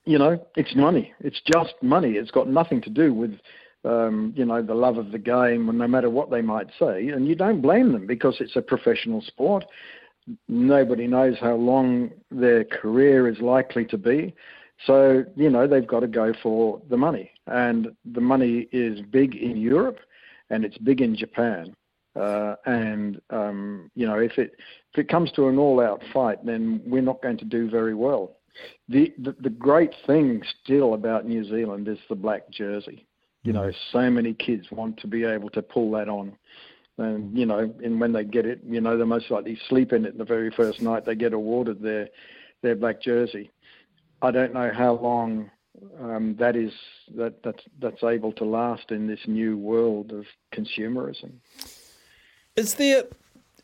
you 0.05 0.17
know, 0.17 0.45
it's 0.57 0.75
money. 0.75 1.13
It's 1.21 1.41
just 1.41 1.73
money. 1.81 2.13
It's 2.13 2.31
got 2.31 2.49
nothing 2.49 2.81
to 2.81 2.89
do 2.89 3.13
with, 3.13 3.35
um, 3.83 4.33
you 4.35 4.45
know, 4.45 4.61
the 4.61 4.73
love 4.73 4.97
of 4.97 5.11
the 5.11 5.19
game, 5.19 5.65
no 5.65 5.87
matter 5.87 6.09
what 6.09 6.31
they 6.31 6.41
might 6.41 6.67
say. 6.79 7.09
And 7.09 7.27
you 7.27 7.35
don't 7.35 7.61
blame 7.61 7.91
them 7.91 8.07
because 8.07 8.37
it's 8.39 8.55
a 8.55 8.61
professional 8.61 9.21
sport. 9.21 9.65
Nobody 10.47 11.07
knows 11.07 11.37
how 11.39 11.55
long 11.55 12.11
their 12.31 12.63
career 12.63 13.27
is 13.27 13.39
likely 13.39 13.85
to 13.85 13.97
be. 13.97 14.33
So, 14.85 15.23
you 15.35 15.49
know, 15.49 15.67
they've 15.67 15.85
got 15.85 16.01
to 16.01 16.07
go 16.07 16.33
for 16.41 16.81
the 16.89 16.97
money. 16.97 17.31
And 17.47 17.89
the 18.05 18.21
money 18.21 18.67
is 18.71 19.01
big 19.01 19.35
in 19.35 19.57
Europe 19.57 19.99
and 20.49 20.63
it's 20.63 20.77
big 20.77 21.01
in 21.01 21.15
Japan. 21.15 21.75
Uh, 22.15 22.55
and 22.65 23.19
um, 23.31 23.89
you 23.95 24.05
know, 24.05 24.19
if 24.19 24.37
it 24.37 24.51
if 24.93 24.99
it 24.99 25.09
comes 25.09 25.31
to 25.31 25.47
an 25.47 25.57
all-out 25.57 26.01
fight, 26.13 26.45
then 26.45 26.79
we're 26.85 27.01
not 27.01 27.21
going 27.23 27.37
to 27.37 27.45
do 27.45 27.69
very 27.69 27.95
well. 27.95 28.37
The, 28.87 29.11
the 29.17 29.35
the 29.41 29.49
great 29.49 29.93
thing 30.05 30.43
still 30.63 30.93
about 30.93 31.25
New 31.25 31.43
Zealand 31.43 31.87
is 31.87 31.97
the 32.09 32.15
black 32.15 32.51
jersey. 32.51 33.07
You 33.43 33.53
know, 33.53 33.71
so 33.91 34.09
many 34.09 34.33
kids 34.33 34.71
want 34.71 34.97
to 34.97 35.07
be 35.07 35.25
able 35.25 35.49
to 35.51 35.61
pull 35.61 35.91
that 35.91 36.07
on, 36.07 36.37
and 36.97 37.37
you 37.37 37.45
know, 37.45 37.73
and 37.83 37.99
when 37.99 38.13
they 38.13 38.23
get 38.23 38.45
it, 38.45 38.61
you 38.65 38.79
know, 38.79 38.97
they 38.97 39.03
most 39.03 39.29
likely 39.29 39.59
sleep 39.67 39.91
in 39.91 40.05
it 40.05 40.17
the 40.17 40.23
very 40.23 40.49
first 40.49 40.81
night 40.81 41.05
they 41.05 41.15
get 41.15 41.33
awarded 41.33 41.81
their 41.81 42.09
their 42.61 42.75
black 42.75 43.01
jersey. 43.01 43.51
I 44.21 44.31
don't 44.31 44.53
know 44.53 44.71
how 44.73 44.93
long 44.93 45.51
um, 45.99 46.35
that 46.39 46.55
is 46.55 46.71
that 47.15 47.43
that's 47.43 47.63
that's 47.79 48.03
able 48.03 48.31
to 48.33 48.45
last 48.45 48.91
in 48.91 49.07
this 49.07 49.19
new 49.27 49.57
world 49.57 50.11
of 50.11 50.25
consumerism. 50.53 51.33
Is 52.55 52.75
there 52.75 53.03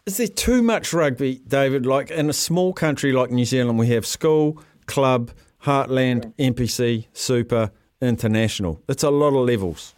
is 0.05 0.17
there 0.17 0.27
too 0.27 0.61
much 0.61 0.91
rugby, 0.93 1.41
David? 1.47 1.85
Like 1.85 2.11
in 2.11 2.29
a 2.29 2.33
small 2.33 2.73
country 2.73 3.11
like 3.11 3.31
New 3.31 3.45
Zealand, 3.45 3.77
we 3.77 3.87
have 3.87 4.05
school, 4.05 4.61
club, 4.87 5.31
heartland, 5.63 6.33
yeah. 6.37 6.49
NPC, 6.49 7.05
super, 7.13 7.71
international. 8.01 8.81
It's 8.87 9.03
a 9.03 9.09
lot 9.09 9.29
of 9.29 9.47
levels. 9.47 9.93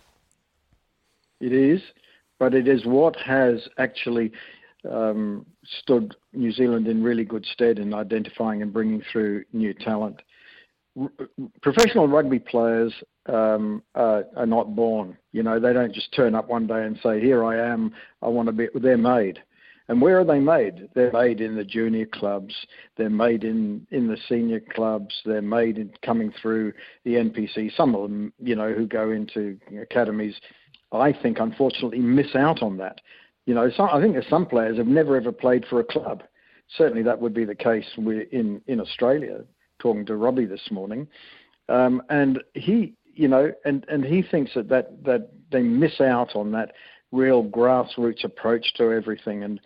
It 1.39 1.53
is, 1.53 1.81
but 2.39 2.53
it 2.53 2.67
is 2.67 2.85
what 2.85 3.15
has 3.17 3.67
actually 3.77 4.31
um, 4.89 5.45
stood 5.79 6.15
New 6.33 6.51
Zealand 6.51 6.87
in 6.87 7.03
really 7.03 7.23
good 7.23 7.45
stead 7.45 7.79
in 7.79 7.93
identifying 7.93 8.61
and 8.61 8.73
bringing 8.73 9.01
through 9.11 9.43
new 9.53 9.73
talent. 9.73 10.21
R- 10.99 11.11
professional 11.61 12.07
rugby 12.07 12.39
players 12.39 12.93
um, 13.27 13.83
are, 13.95 14.25
are, 14.35 14.45
not 14.45 14.75
born. 14.75 15.17
You 15.31 15.43
know, 15.43 15.59
they 15.59 15.73
don't 15.73 15.93
just 15.93 16.13
turn 16.13 16.35
up 16.35 16.49
one 16.49 16.67
day 16.67 16.83
and 16.83 16.99
say, 17.03 17.21
"Here 17.21 17.43
I 17.43 17.71
am. 17.71 17.93
I 18.21 18.27
want 18.27 18.47
to 18.47 18.51
be." 18.51 18.67
They're 18.73 18.97
made. 18.97 19.39
And 19.87 20.01
where 20.01 20.19
are 20.19 20.25
they 20.25 20.39
made? 20.39 20.89
They're 20.93 21.11
made 21.11 21.41
in 21.41 21.55
the 21.55 21.63
junior 21.63 22.05
clubs. 22.05 22.55
They're 22.97 23.09
made 23.09 23.43
in, 23.43 23.85
in 23.91 24.07
the 24.07 24.17
senior 24.29 24.59
clubs. 24.59 25.13
They're 25.25 25.41
made 25.41 25.77
in 25.77 25.91
coming 26.03 26.31
through 26.41 26.73
the 27.03 27.15
NPC. 27.15 27.75
Some 27.75 27.95
of 27.95 28.03
them, 28.03 28.31
you 28.39 28.55
know, 28.55 28.73
who 28.73 28.87
go 28.87 29.11
into 29.11 29.57
academies, 29.81 30.35
I 30.91 31.13
think, 31.13 31.39
unfortunately, 31.39 31.99
miss 31.99 32.35
out 32.35 32.61
on 32.61 32.77
that. 32.77 33.01
You 33.45 33.55
know, 33.55 33.69
I 33.79 33.99
think 33.99 34.13
there's 34.13 34.29
some 34.29 34.45
players 34.45 34.77
have 34.77 34.87
never 34.87 35.15
ever 35.15 35.31
played 35.31 35.65
for 35.69 35.79
a 35.79 35.83
club. 35.83 36.23
Certainly, 36.77 37.03
that 37.03 37.19
would 37.19 37.33
be 37.33 37.45
the 37.45 37.55
case 37.55 37.85
in 37.97 38.61
in 38.67 38.79
Australia. 38.79 39.43
Talking 39.79 40.05
to 40.05 40.15
Robbie 40.15 40.45
this 40.45 40.69
morning, 40.69 41.07
um, 41.67 42.03
and 42.09 42.41
he, 42.53 42.93
you 43.15 43.27
know, 43.27 43.51
and 43.65 43.83
and 43.89 44.05
he 44.05 44.21
thinks 44.21 44.53
that 44.53 44.69
that 44.69 45.03
that 45.03 45.29
they 45.51 45.63
miss 45.63 45.99
out 45.99 46.35
on 46.35 46.51
that 46.51 46.73
real 47.11 47.43
grassroots 47.43 48.23
approach 48.23 48.73
to 48.75 48.91
everything, 48.91 49.43
and 49.43 49.59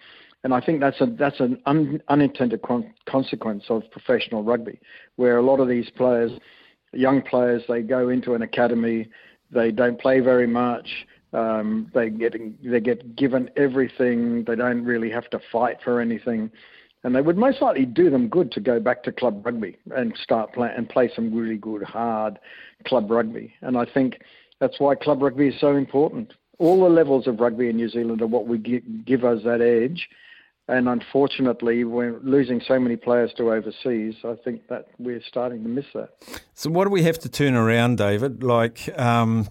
and 0.43 0.53
I 0.53 0.61
think 0.61 0.79
that's 0.79 1.01
a 1.01 1.07
that's 1.07 1.39
an 1.39 1.59
un, 1.65 2.01
unintended 2.07 2.61
con- 2.61 2.93
consequence 3.07 3.63
of 3.69 3.89
professional 3.91 4.43
rugby, 4.43 4.79
where 5.15 5.37
a 5.37 5.41
lot 5.41 5.59
of 5.59 5.67
these 5.67 5.89
players, 5.89 6.31
young 6.93 7.21
players, 7.23 7.63
they 7.67 7.81
go 7.81 8.09
into 8.09 8.35
an 8.35 8.43
academy, 8.43 9.07
they 9.51 9.71
don't 9.71 9.99
play 9.99 10.19
very 10.19 10.47
much. 10.47 10.87
Um, 11.33 11.91
they 11.93 12.09
get 12.09 12.35
they 12.63 12.79
get 12.79 13.15
given 13.15 13.49
everything. 13.57 14.43
They 14.45 14.55
don't 14.55 14.85
really 14.85 15.09
have 15.09 15.29
to 15.31 15.39
fight 15.51 15.77
for 15.83 15.99
anything, 15.99 16.51
and 17.03 17.15
they 17.15 17.21
would 17.21 17.37
most 17.37 17.61
likely 17.61 17.85
do 17.85 18.09
them 18.09 18.27
good 18.27 18.51
to 18.53 18.59
go 18.59 18.79
back 18.79 19.03
to 19.03 19.11
club 19.11 19.45
rugby 19.45 19.77
and 19.95 20.15
start 20.21 20.53
play 20.53 20.71
and 20.75 20.87
play 20.87 21.11
some 21.15 21.33
really 21.33 21.57
good 21.57 21.83
hard 21.83 22.39
club 22.85 23.09
rugby. 23.09 23.53
And 23.61 23.77
I 23.77 23.85
think 23.85 24.19
that's 24.59 24.79
why 24.79 24.95
club 24.95 25.21
rugby 25.21 25.47
is 25.47 25.59
so 25.59 25.75
important 25.75 26.33
all 26.57 26.83
the 26.83 26.89
levels 26.89 27.27
of 27.27 27.39
rugby 27.39 27.69
in 27.69 27.75
New 27.75 27.89
Zealand 27.89 28.21
are 28.21 28.27
what 28.27 28.47
we 28.47 28.57
give, 28.57 29.24
us 29.24 29.43
that 29.43 29.62
edge. 29.62 30.09
And 30.67 30.89
unfortunately, 30.89 31.83
we're 31.83 32.19
losing 32.24 32.59
so 32.59 32.79
many 32.79 32.95
players 32.95 33.31
to 33.38 33.51
overseas. 33.51 34.15
I 34.24 34.35
think 34.43 34.67
that 34.67 34.88
we're 34.97 35.21
starting 35.27 35.62
to 35.62 35.69
miss 35.69 35.85
that. 35.93 36.09
So, 36.55 36.71
what 36.71 36.85
do 36.85 36.89
we 36.89 37.03
have 37.03 37.19
to 37.19 37.29
turn 37.29 37.53
around, 37.53 37.97
David? 38.00 38.41
Like, 38.41 38.89
um, 39.00 39.47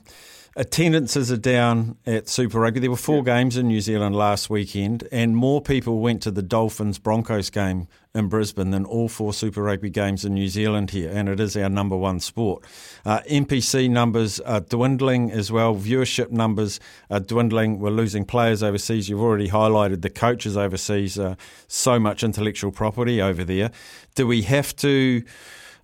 Attendances 0.57 1.33
are 1.33 1.37
down 1.37 1.97
at 2.07 2.29
Super 2.29 2.61
Rugby. 2.61 2.79
There 2.79 2.91
were 2.91 2.97
four 2.97 3.25
games 3.25 3.57
in 3.57 3.67
New 3.67 3.81
Zealand 3.81 4.15
last 4.15 4.49
weekend, 4.49 5.09
and 5.11 5.37
more 5.37 5.61
people 5.61 5.99
went 5.99 6.23
to 6.23 6.31
the 6.31 6.43
Dolphins 6.43 7.01
Broncos 7.01 7.51
game 7.51 7.89
in 8.15 8.29
Brisbane 8.29 8.71
than 8.71 8.85
all 8.85 9.09
four 9.09 9.33
Super 9.33 9.65
Rugby 9.65 9.91
games 9.91 10.25
in 10.25 10.35
New 10.35 10.47
Zealand 10.47 10.93
here, 10.93 11.11
and 11.11 11.29
it 11.29 11.41
is 11.41 11.57
our 11.57 11.69
number 11.69 11.97
one 11.97 12.21
sport. 12.21 12.65
Uh, 13.05 13.19
NPC 13.29 13.91
numbers 13.91 14.39
are 14.39 14.61
dwindling 14.61 15.33
as 15.33 15.51
well. 15.51 15.75
Viewership 15.75 16.31
numbers 16.31 16.79
are 17.11 17.19
dwindling. 17.19 17.81
We're 17.81 17.91
losing 17.91 18.25
players 18.25 18.63
overseas. 18.63 19.09
You've 19.09 19.23
already 19.23 19.49
highlighted 19.49 20.03
the 20.03 20.11
coaches 20.11 20.57
overseas. 20.57 21.19
Uh, 21.19 21.35
so 21.67 21.99
much 21.99 22.23
intellectual 22.23 22.71
property 22.71 23.21
over 23.21 23.43
there. 23.43 23.73
Do 24.15 24.29
we 24.29 24.43
have 24.43 24.77
to? 24.77 25.25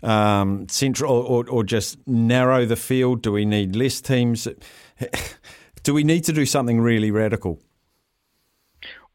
Um, 0.02 0.68
central 0.68 1.12
or, 1.12 1.48
or, 1.48 1.64
just 1.64 1.98
narrow 2.06 2.64
the 2.64 2.76
field? 2.76 3.22
Do 3.22 3.32
we 3.32 3.44
need 3.44 3.76
less 3.76 4.00
teams? 4.00 4.48
Do 5.82 5.94
we 5.94 6.04
need 6.04 6.24
to 6.24 6.32
do 6.32 6.44
something 6.44 6.80
really 6.80 7.10
radical? 7.10 7.58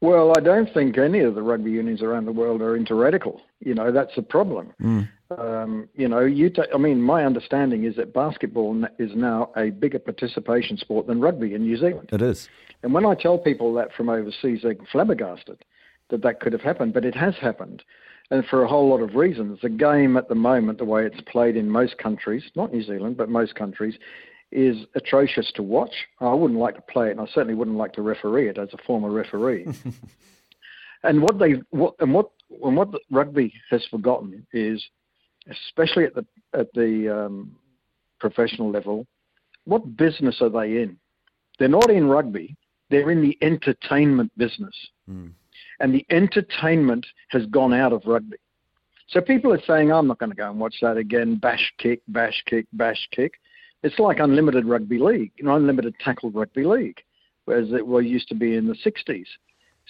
Well, 0.01 0.33
I 0.37 0.41
don't 0.41 0.71
think 0.73 0.97
any 0.97 1.21
of 1.21 1.35
the 1.35 1.41
rugby 1.41 1.71
unions 1.71 2.01
around 2.01 2.25
the 2.25 2.31
world 2.31 2.61
are 2.61 2.75
into 2.75 2.95
radical. 2.95 3.41
You 3.59 3.73
know, 3.73 3.91
that's 3.91 4.17
a 4.17 4.21
problem. 4.21 4.73
Mm. 4.81 5.09
Um, 5.37 5.89
you 5.95 6.07
know, 6.07 6.19
you. 6.19 6.49
Ta- 6.49 6.65
I 6.73 6.77
mean, 6.77 7.01
my 7.01 7.25
understanding 7.25 7.85
is 7.85 7.95
that 7.95 8.13
basketball 8.13 8.85
is 8.99 9.11
now 9.15 9.51
a 9.55 9.69
bigger 9.69 9.99
participation 9.99 10.77
sport 10.77 11.07
than 11.07 11.21
rugby 11.21 11.53
in 11.53 11.63
New 11.63 11.77
Zealand. 11.77 12.09
It 12.11 12.21
is. 12.21 12.49
And 12.83 12.93
when 12.93 13.05
I 13.05 13.15
tell 13.15 13.37
people 13.37 13.73
that 13.75 13.93
from 13.93 14.09
overseas, 14.09 14.59
they're 14.63 14.75
flabbergasted 14.91 15.63
that 16.09 16.21
that 16.21 16.39
could 16.39 16.53
have 16.53 16.61
happened, 16.61 16.93
but 16.93 17.05
it 17.05 17.15
has 17.15 17.33
happened 17.35 17.83
and 18.31 18.45
for 18.45 18.63
a 18.63 18.67
whole 18.67 18.89
lot 18.89 19.01
of 19.01 19.15
reasons. 19.15 19.59
The 19.61 19.69
game 19.69 20.17
at 20.17 20.27
the 20.27 20.35
moment, 20.35 20.79
the 20.79 20.85
way 20.85 21.05
it's 21.05 21.21
played 21.27 21.55
in 21.55 21.69
most 21.69 21.97
countries, 21.97 22.43
not 22.55 22.73
New 22.73 22.83
Zealand, 22.83 23.17
but 23.17 23.29
most 23.29 23.55
countries, 23.55 23.95
is 24.51 24.77
atrocious 24.95 25.51
to 25.55 25.63
watch. 25.63 25.93
I 26.19 26.33
wouldn't 26.33 26.59
like 26.59 26.75
to 26.75 26.81
play 26.81 27.07
it, 27.07 27.11
and 27.11 27.21
I 27.21 27.25
certainly 27.27 27.55
wouldn't 27.55 27.77
like 27.77 27.93
to 27.93 28.01
referee 28.01 28.49
it 28.49 28.57
as 28.57 28.69
a 28.73 28.77
former 28.85 29.11
referee. 29.11 29.67
and 31.03 31.21
what 31.21 31.39
they 31.39 31.61
what 31.69 31.95
and 31.99 32.13
what 32.13 32.31
and 32.63 32.75
what 32.75 32.89
rugby 33.11 33.53
has 33.69 33.85
forgotten 33.85 34.45
is, 34.53 34.83
especially 35.49 36.05
at 36.05 36.15
the 36.15 36.25
at 36.53 36.71
the 36.73 37.25
um, 37.25 37.55
professional 38.19 38.71
level, 38.71 39.05
what 39.65 39.97
business 39.97 40.41
are 40.41 40.49
they 40.49 40.81
in? 40.81 40.97
They're 41.59 41.67
not 41.67 41.89
in 41.89 42.07
rugby. 42.07 42.55
They're 42.89 43.11
in 43.11 43.21
the 43.21 43.37
entertainment 43.41 44.31
business. 44.37 44.75
Mm 45.09 45.31
and 45.79 45.93
the 45.93 46.05
entertainment 46.09 47.05
has 47.29 47.45
gone 47.47 47.73
out 47.73 47.93
of 47.93 48.03
rugby. 48.05 48.37
So 49.07 49.21
people 49.21 49.53
are 49.53 49.61
saying, 49.67 49.91
I'm 49.91 50.07
not 50.07 50.19
going 50.19 50.31
to 50.31 50.35
go 50.35 50.49
and 50.49 50.59
watch 50.59 50.75
that 50.81 50.97
again. 50.97 51.35
Bash 51.35 51.73
kick, 51.77 52.01
bash 52.07 52.43
kick, 52.47 52.65
bash 52.73 53.07
kick. 53.11 53.33
It's 53.83 53.99
like 53.99 54.19
unlimited 54.19 54.65
rugby 54.65 54.97
league, 54.97 55.31
you 55.37 55.45
know, 55.45 55.55
unlimited 55.55 55.93
tackle 55.99 56.31
rugby 56.31 56.63
league, 56.63 56.97
whereas 57.45 57.67
it 57.71 57.85
used 58.05 58.27
to 58.29 58.35
be 58.35 58.55
in 58.55 58.67
the 58.67 58.73
60s. 58.73 59.27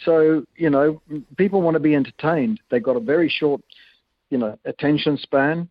So, 0.04 0.44
you 0.58 0.70
know, 0.70 1.02
people 1.38 1.62
want 1.62 1.76
to 1.76 1.80
be 1.80 1.96
entertained. 1.96 2.60
They've 2.70 2.84
got 2.84 2.98
a 2.98 3.00
very 3.00 3.30
short, 3.30 3.62
you 4.30 4.38
know, 4.38 4.60
attention 4.66 5.18
span. 5.18 5.70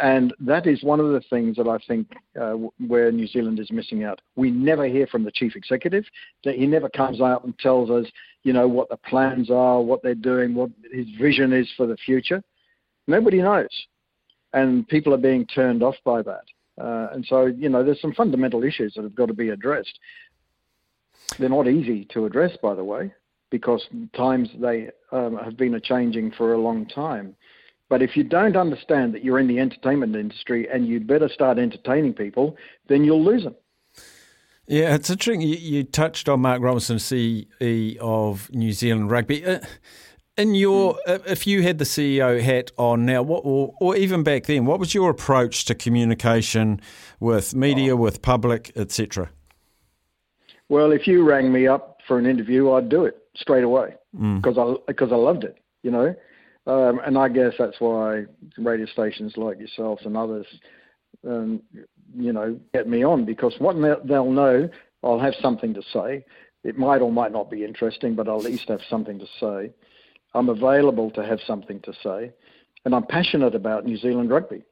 And 0.00 0.34
that 0.40 0.66
is 0.66 0.82
one 0.82 0.98
of 0.98 1.12
the 1.12 1.22
things 1.30 1.56
that 1.56 1.68
I 1.68 1.78
think 1.86 2.12
uh, 2.40 2.54
where 2.86 3.12
New 3.12 3.28
Zealand 3.28 3.60
is 3.60 3.70
missing 3.70 4.02
out. 4.02 4.20
We 4.34 4.50
never 4.50 4.86
hear 4.86 5.06
from 5.06 5.22
the 5.22 5.30
chief 5.30 5.54
executive. 5.54 6.04
That 6.42 6.56
he 6.56 6.66
never 6.66 6.88
comes 6.88 7.20
out 7.20 7.44
and 7.44 7.56
tells 7.58 7.90
us, 7.90 8.06
you 8.42 8.52
know, 8.52 8.66
what 8.66 8.88
the 8.88 8.96
plans 8.96 9.50
are, 9.50 9.80
what 9.80 10.02
they're 10.02 10.14
doing, 10.14 10.54
what 10.54 10.70
his 10.92 11.06
vision 11.18 11.52
is 11.52 11.70
for 11.76 11.86
the 11.86 11.96
future. 11.98 12.42
Nobody 13.06 13.40
knows, 13.42 13.68
and 14.52 14.88
people 14.88 15.12
are 15.12 15.18
being 15.18 15.46
turned 15.46 15.82
off 15.82 15.96
by 16.04 16.22
that. 16.22 16.44
Uh, 16.80 17.08
and 17.12 17.24
so, 17.26 17.46
you 17.46 17.68
know, 17.68 17.84
there's 17.84 18.00
some 18.00 18.14
fundamental 18.14 18.64
issues 18.64 18.94
that 18.94 19.02
have 19.02 19.14
got 19.14 19.26
to 19.26 19.34
be 19.34 19.50
addressed. 19.50 19.98
They're 21.38 21.48
not 21.48 21.68
easy 21.68 22.06
to 22.12 22.24
address, 22.24 22.56
by 22.62 22.74
the 22.74 22.84
way, 22.84 23.12
because 23.50 23.86
times 24.16 24.48
they 24.58 24.90
um, 25.12 25.36
have 25.36 25.56
been 25.56 25.74
a 25.74 25.80
changing 25.80 26.32
for 26.32 26.54
a 26.54 26.58
long 26.58 26.86
time. 26.86 27.36
But 27.88 28.02
if 28.02 28.16
you 28.16 28.24
don't 28.24 28.56
understand 28.56 29.14
that 29.14 29.24
you're 29.24 29.38
in 29.38 29.46
the 29.46 29.60
entertainment 29.60 30.16
industry 30.16 30.68
and 30.72 30.86
you'd 30.86 31.06
better 31.06 31.28
start 31.28 31.58
entertaining 31.58 32.14
people, 32.14 32.56
then 32.88 33.04
you'll 33.04 33.24
lose 33.24 33.44
them. 33.44 33.54
Yeah, 34.66 34.94
it's 34.94 35.10
interesting. 35.10 35.42
You, 35.42 35.56
you 35.56 35.84
touched 35.84 36.28
on 36.28 36.40
Mark 36.40 36.62
Robinson, 36.62 36.96
CEO 36.96 37.96
of 37.98 38.50
New 38.52 38.72
Zealand 38.72 39.10
Rugby. 39.10 39.44
Uh, 39.44 39.60
in 40.36 40.54
your, 40.54 40.98
uh, 41.06 41.18
if 41.26 41.46
you 41.46 41.62
had 41.62 41.78
the 41.78 41.84
CEO 41.84 42.40
hat 42.40 42.72
on 42.76 43.04
now, 43.04 43.22
what, 43.22 43.42
or, 43.44 43.74
or, 43.80 43.94
even 43.96 44.22
back 44.22 44.46
then, 44.46 44.64
what 44.64 44.80
was 44.80 44.94
your 44.94 45.10
approach 45.10 45.64
to 45.66 45.74
communication 45.74 46.80
with 47.20 47.54
media, 47.54 47.92
oh. 47.92 47.96
with 47.96 48.22
public, 48.22 48.72
etc.? 48.74 49.30
Well, 50.68 50.92
if 50.92 51.06
you 51.06 51.22
rang 51.22 51.52
me 51.52 51.68
up 51.68 51.98
for 52.08 52.18
an 52.18 52.26
interview, 52.26 52.72
I'd 52.72 52.88
do 52.88 53.04
it 53.04 53.16
straight 53.36 53.64
away 53.64 53.94
because 54.12 54.56
mm. 54.56 54.76
I 54.76 54.82
because 54.86 55.12
I 55.12 55.16
loved 55.16 55.44
it, 55.44 55.56
you 55.82 55.90
know. 55.90 56.14
Um, 56.66 57.00
and 57.04 57.18
I 57.18 57.28
guess 57.28 57.52
that's 57.58 57.78
why 57.78 58.24
radio 58.56 58.86
stations 58.86 59.34
like 59.36 59.58
yourselves 59.58 60.02
and 60.06 60.16
others, 60.16 60.46
um, 61.28 61.62
you 62.16 62.32
know, 62.32 62.58
get 62.72 62.88
me 62.88 63.04
on 63.04 63.24
because 63.24 63.54
what 63.58 63.76
they'll 64.06 64.30
know, 64.30 64.68
I'll 65.02 65.20
have 65.20 65.34
something 65.40 65.74
to 65.74 65.82
say. 65.92 66.24
It 66.62 66.78
might 66.78 67.02
or 67.02 67.12
might 67.12 67.32
not 67.32 67.50
be 67.50 67.64
interesting, 67.64 68.14
but 68.14 68.28
I'll 68.28 68.38
at 68.38 68.44
least 68.44 68.68
have 68.68 68.80
something 68.88 69.18
to 69.18 69.26
say. 69.38 69.70
I'm 70.32 70.48
available 70.48 71.10
to 71.12 71.24
have 71.24 71.40
something 71.46 71.80
to 71.80 71.92
say, 72.02 72.32
and 72.84 72.94
I'm 72.94 73.06
passionate 73.06 73.54
about 73.54 73.84
New 73.84 73.98
Zealand 73.98 74.30
rugby, 74.30 74.64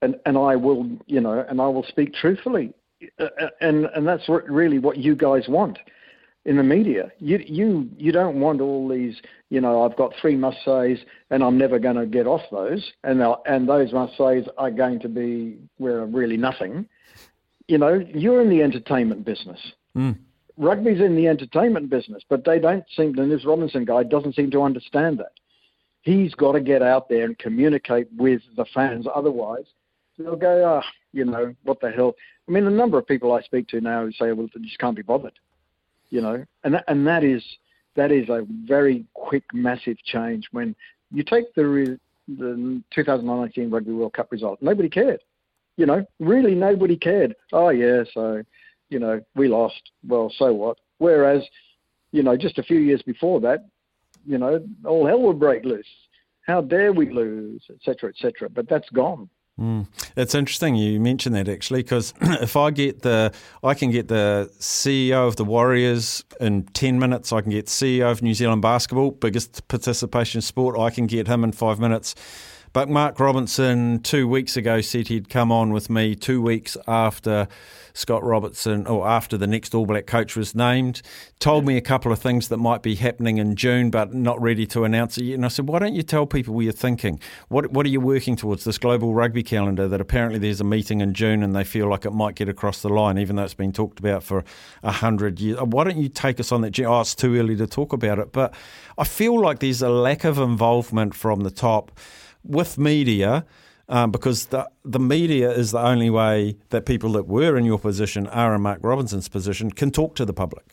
and 0.00 0.16
and 0.24 0.38
I 0.38 0.56
will, 0.56 0.88
you 1.06 1.20
know, 1.20 1.44
and 1.46 1.60
I 1.60 1.66
will 1.68 1.84
speak 1.84 2.14
truthfully, 2.14 2.72
uh, 3.20 3.24
uh, 3.40 3.48
and 3.60 3.84
and 3.94 4.08
that's 4.08 4.28
really 4.28 4.78
what 4.78 4.96
you 4.96 5.14
guys 5.14 5.44
want 5.46 5.78
in 6.46 6.56
the 6.56 6.62
media. 6.62 7.12
You 7.18 7.44
you 7.44 7.90
you 7.98 8.12
don't 8.12 8.40
want 8.40 8.60
all 8.60 8.88
these. 8.88 9.20
You 9.50 9.60
know, 9.60 9.84
I've 9.84 9.96
got 9.96 10.12
three 10.20 10.36
must 10.36 10.58
says, 10.64 10.98
and 11.30 11.42
I'm 11.42 11.58
never 11.58 11.78
going 11.78 11.96
to 11.96 12.06
get 12.06 12.26
off 12.26 12.42
those, 12.50 12.92
and 13.04 13.22
and 13.44 13.68
those 13.68 13.92
must 13.92 14.16
says 14.16 14.44
are 14.56 14.70
going 14.70 15.00
to 15.00 15.08
be 15.08 15.58
where 15.76 16.06
really 16.06 16.36
nothing. 16.36 16.86
You 17.68 17.78
know, 17.78 18.00
you're 18.14 18.40
in 18.40 18.48
the 18.48 18.62
entertainment 18.62 19.24
business. 19.24 19.58
Mm. 19.96 20.18
Rugby's 20.56 21.00
in 21.00 21.16
the 21.16 21.26
entertainment 21.26 21.90
business, 21.90 22.22
but 22.28 22.44
they 22.44 22.60
don't 22.60 22.84
seem. 22.96 23.18
And 23.18 23.30
this 23.30 23.44
Robinson 23.44 23.84
guy 23.84 24.04
doesn't 24.04 24.36
seem 24.36 24.50
to 24.52 24.62
understand 24.62 25.18
that. 25.18 25.32
He's 26.02 26.32
got 26.34 26.52
to 26.52 26.60
get 26.60 26.80
out 26.80 27.08
there 27.08 27.24
and 27.24 27.36
communicate 27.38 28.06
with 28.16 28.40
the 28.56 28.64
fans. 28.72 29.06
Otherwise, 29.12 29.64
they'll 30.16 30.36
go, 30.36 30.64
ah, 30.64 30.80
oh, 30.80 30.88
you 31.12 31.24
know, 31.24 31.52
what 31.64 31.80
the 31.80 31.90
hell. 31.90 32.14
I 32.48 32.52
mean, 32.52 32.64
the 32.64 32.70
number 32.70 32.96
of 32.96 33.08
people 33.08 33.32
I 33.32 33.42
speak 33.42 33.66
to 33.68 33.80
now 33.80 34.04
who 34.04 34.12
say, 34.12 34.30
well, 34.30 34.46
they 34.54 34.60
just 34.60 34.78
can't 34.78 34.94
be 34.94 35.02
bothered 35.02 35.32
you 36.16 36.22
know, 36.22 36.42
and 36.64 36.72
that, 36.72 36.84
and 36.88 37.06
that 37.06 37.22
is 37.22 37.44
that 37.94 38.10
is 38.10 38.30
a 38.30 38.46
very 38.64 39.04
quick, 39.12 39.44
massive 39.52 39.98
change. 40.02 40.48
When 40.50 40.74
you 41.12 41.22
take 41.22 41.54
the 41.54 42.00
the 42.26 42.82
2019 42.90 43.68
Rugby 43.70 43.92
World 43.92 44.14
Cup 44.14 44.32
result, 44.32 44.58
nobody 44.62 44.88
cared. 44.88 45.20
You 45.76 45.84
know, 45.84 46.06
really 46.18 46.54
nobody 46.54 46.96
cared. 46.96 47.36
Oh 47.52 47.68
yeah, 47.68 48.04
so 48.14 48.42
you 48.88 48.98
know 48.98 49.20
we 49.34 49.48
lost. 49.48 49.90
Well, 50.08 50.32
so 50.38 50.54
what? 50.54 50.78
Whereas, 50.96 51.42
you 52.12 52.22
know, 52.22 52.34
just 52.34 52.56
a 52.56 52.62
few 52.62 52.78
years 52.78 53.02
before 53.02 53.38
that, 53.40 53.66
you 54.24 54.38
know, 54.38 54.66
all 54.86 55.06
hell 55.06 55.20
would 55.20 55.38
break 55.38 55.66
loose. 55.66 55.84
How 56.46 56.62
dare 56.62 56.94
we 56.94 57.12
lose, 57.12 57.62
etc., 57.68 58.08
etc. 58.08 58.48
But 58.48 58.70
that's 58.70 58.88
gone. 58.88 59.28
Mm. 59.58 59.86
It's 60.16 60.34
interesting 60.34 60.74
you 60.74 61.00
mentioned 61.00 61.34
that 61.34 61.48
actually, 61.48 61.82
because 61.82 62.12
if 62.20 62.56
I 62.56 62.70
get 62.70 63.02
the, 63.02 63.32
I 63.64 63.72
can 63.72 63.90
get 63.90 64.08
the 64.08 64.50
CEO 64.58 65.26
of 65.26 65.36
the 65.36 65.44
Warriors 65.44 66.24
in 66.40 66.64
ten 66.74 66.98
minutes. 66.98 67.32
I 67.32 67.40
can 67.40 67.50
get 67.50 67.66
CEO 67.66 68.10
of 68.10 68.20
New 68.20 68.34
Zealand 68.34 68.60
basketball, 68.60 69.12
biggest 69.12 69.66
participation 69.68 70.42
sport. 70.42 70.78
I 70.78 70.90
can 70.90 71.06
get 71.06 71.26
him 71.26 71.42
in 71.42 71.52
five 71.52 71.80
minutes. 71.80 72.14
But 72.76 72.90
Mark 72.90 73.18
Robinson 73.18 74.00
two 74.02 74.28
weeks 74.28 74.54
ago 74.54 74.82
said 74.82 75.08
he'd 75.08 75.30
come 75.30 75.50
on 75.50 75.72
with 75.72 75.88
me 75.88 76.14
two 76.14 76.42
weeks 76.42 76.76
after 76.86 77.48
Scott 77.94 78.22
Robertson, 78.22 78.86
or 78.86 79.08
after 79.08 79.38
the 79.38 79.46
next 79.46 79.74
All 79.74 79.86
Black 79.86 80.06
coach 80.06 80.36
was 80.36 80.54
named, 80.54 81.00
told 81.38 81.64
me 81.64 81.78
a 81.78 81.80
couple 81.80 82.12
of 82.12 82.18
things 82.18 82.48
that 82.48 82.58
might 82.58 82.82
be 82.82 82.96
happening 82.96 83.38
in 83.38 83.56
June, 83.56 83.88
but 83.88 84.12
not 84.12 84.38
ready 84.42 84.66
to 84.66 84.84
announce 84.84 85.16
it 85.16 85.24
yet. 85.24 85.36
And 85.36 85.46
I 85.46 85.48
said, 85.48 85.68
why 85.68 85.78
don't 85.78 85.94
you 85.94 86.02
tell 86.02 86.26
people 86.26 86.52
what 86.52 86.64
you're 86.64 86.72
thinking? 86.74 87.18
What 87.48 87.72
What 87.72 87.86
are 87.86 87.88
you 87.88 87.98
working 87.98 88.36
towards? 88.36 88.64
This 88.64 88.76
global 88.76 89.14
rugby 89.14 89.42
calendar 89.42 89.88
that 89.88 90.02
apparently 90.02 90.38
there's 90.38 90.60
a 90.60 90.64
meeting 90.64 91.00
in 91.00 91.14
June 91.14 91.42
and 91.42 91.56
they 91.56 91.64
feel 91.64 91.88
like 91.88 92.04
it 92.04 92.12
might 92.12 92.34
get 92.34 92.50
across 92.50 92.82
the 92.82 92.90
line, 92.90 93.16
even 93.16 93.36
though 93.36 93.44
it's 93.44 93.54
been 93.54 93.72
talked 93.72 93.98
about 93.98 94.22
for 94.22 94.44
a 94.82 94.92
hundred 94.92 95.40
years. 95.40 95.58
Why 95.62 95.84
don't 95.84 95.96
you 95.96 96.10
take 96.10 96.38
us 96.40 96.52
on 96.52 96.60
that? 96.60 96.78
Oh, 96.80 97.00
it's 97.00 97.14
too 97.14 97.36
early 97.36 97.56
to 97.56 97.66
talk 97.66 97.94
about 97.94 98.18
it. 98.18 98.32
But 98.32 98.52
I 98.98 99.04
feel 99.04 99.40
like 99.40 99.60
there's 99.60 99.80
a 99.80 99.88
lack 99.88 100.24
of 100.24 100.36
involvement 100.36 101.14
from 101.14 101.40
the 101.40 101.50
top 101.50 101.98
with 102.48 102.78
media. 102.78 103.44
Um, 103.88 104.10
because 104.10 104.46
the 104.46 104.68
the 104.84 104.98
media 104.98 105.48
is 105.52 105.70
the 105.70 105.78
only 105.78 106.10
way 106.10 106.56
that 106.70 106.86
people 106.86 107.12
that 107.12 107.28
were 107.28 107.56
in 107.56 107.64
your 107.64 107.78
position 107.78 108.26
are 108.26 108.52
in 108.52 108.62
Mark 108.62 108.80
Robinson's 108.82 109.28
position 109.28 109.70
can 109.70 109.92
talk 109.92 110.16
to 110.16 110.24
the 110.24 110.32
public. 110.32 110.64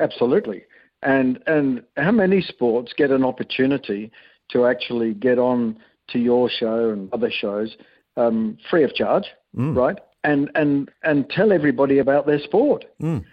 Absolutely, 0.00 0.64
and 1.04 1.38
and 1.46 1.84
how 1.96 2.10
many 2.10 2.42
sports 2.42 2.92
get 2.96 3.12
an 3.12 3.24
opportunity 3.24 4.10
to 4.48 4.66
actually 4.66 5.14
get 5.14 5.38
on 5.38 5.78
to 6.08 6.18
your 6.18 6.50
show 6.50 6.90
and 6.90 7.12
other 7.12 7.30
shows 7.30 7.76
um, 8.16 8.58
free 8.68 8.82
of 8.82 8.94
charge, 8.94 9.24
mm. 9.56 9.76
right? 9.76 9.98
And 10.24 10.50
and 10.54 10.90
and 11.04 11.30
tell 11.30 11.52
everybody 11.52 11.98
about 11.98 12.26
their 12.26 12.40
sport. 12.40 12.84
Mm. 13.00 13.24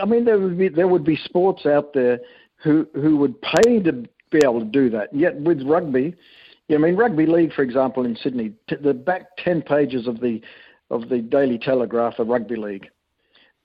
I 0.00 0.04
mean, 0.04 0.24
there 0.24 0.38
would 0.38 0.58
be 0.58 0.68
there 0.68 0.88
would 0.88 1.04
be 1.04 1.16
sports 1.16 1.66
out 1.66 1.94
there 1.94 2.20
who 2.56 2.86
who 2.94 3.16
would 3.16 3.40
pay 3.40 3.80
to 3.80 3.92
be 4.30 4.40
able 4.44 4.60
to 4.60 4.66
do 4.66 4.90
that. 4.90 5.14
Yet 5.14 5.36
with 5.36 5.62
rugby, 5.62 6.14
yeah, 6.68 6.76
I 6.76 6.80
mean 6.80 6.96
rugby 6.96 7.26
league, 7.26 7.52
for 7.52 7.62
example, 7.62 8.04
in 8.04 8.16
Sydney, 8.16 8.52
t- 8.68 8.76
the 8.76 8.94
back 8.94 9.36
ten 9.38 9.62
pages 9.62 10.06
of 10.06 10.20
the 10.20 10.40
of 10.90 11.08
the 11.08 11.18
Daily 11.18 11.58
Telegraph 11.58 12.18
of 12.18 12.28
rugby 12.28 12.56
league, 12.56 12.88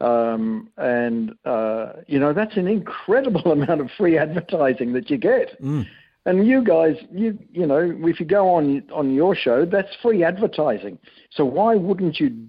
um, 0.02 0.70
and 0.78 1.34
uh, 1.46 1.94
you 2.08 2.20
know 2.20 2.34
that's 2.34 2.58
an 2.58 2.68
incredible 2.68 3.52
amount 3.52 3.82
of 3.82 3.90
free 3.98 4.18
advertising 4.18 4.94
that 4.94 5.10
you 5.10 5.18
get. 5.18 5.62
Mm. 5.62 5.86
And 6.26 6.46
you 6.46 6.64
guys, 6.64 6.96
you 7.12 7.40
you 7.52 7.66
know, 7.66 7.98
if 8.04 8.20
you 8.20 8.26
go 8.26 8.50
on 8.50 8.84
on 8.94 9.14
your 9.14 9.34
show, 9.34 9.66
that's 9.66 9.96
free 10.02 10.24
advertising. 10.24 11.00
So 11.32 11.46
why 11.46 11.76
wouldn't 11.76 12.20
you 12.20 12.48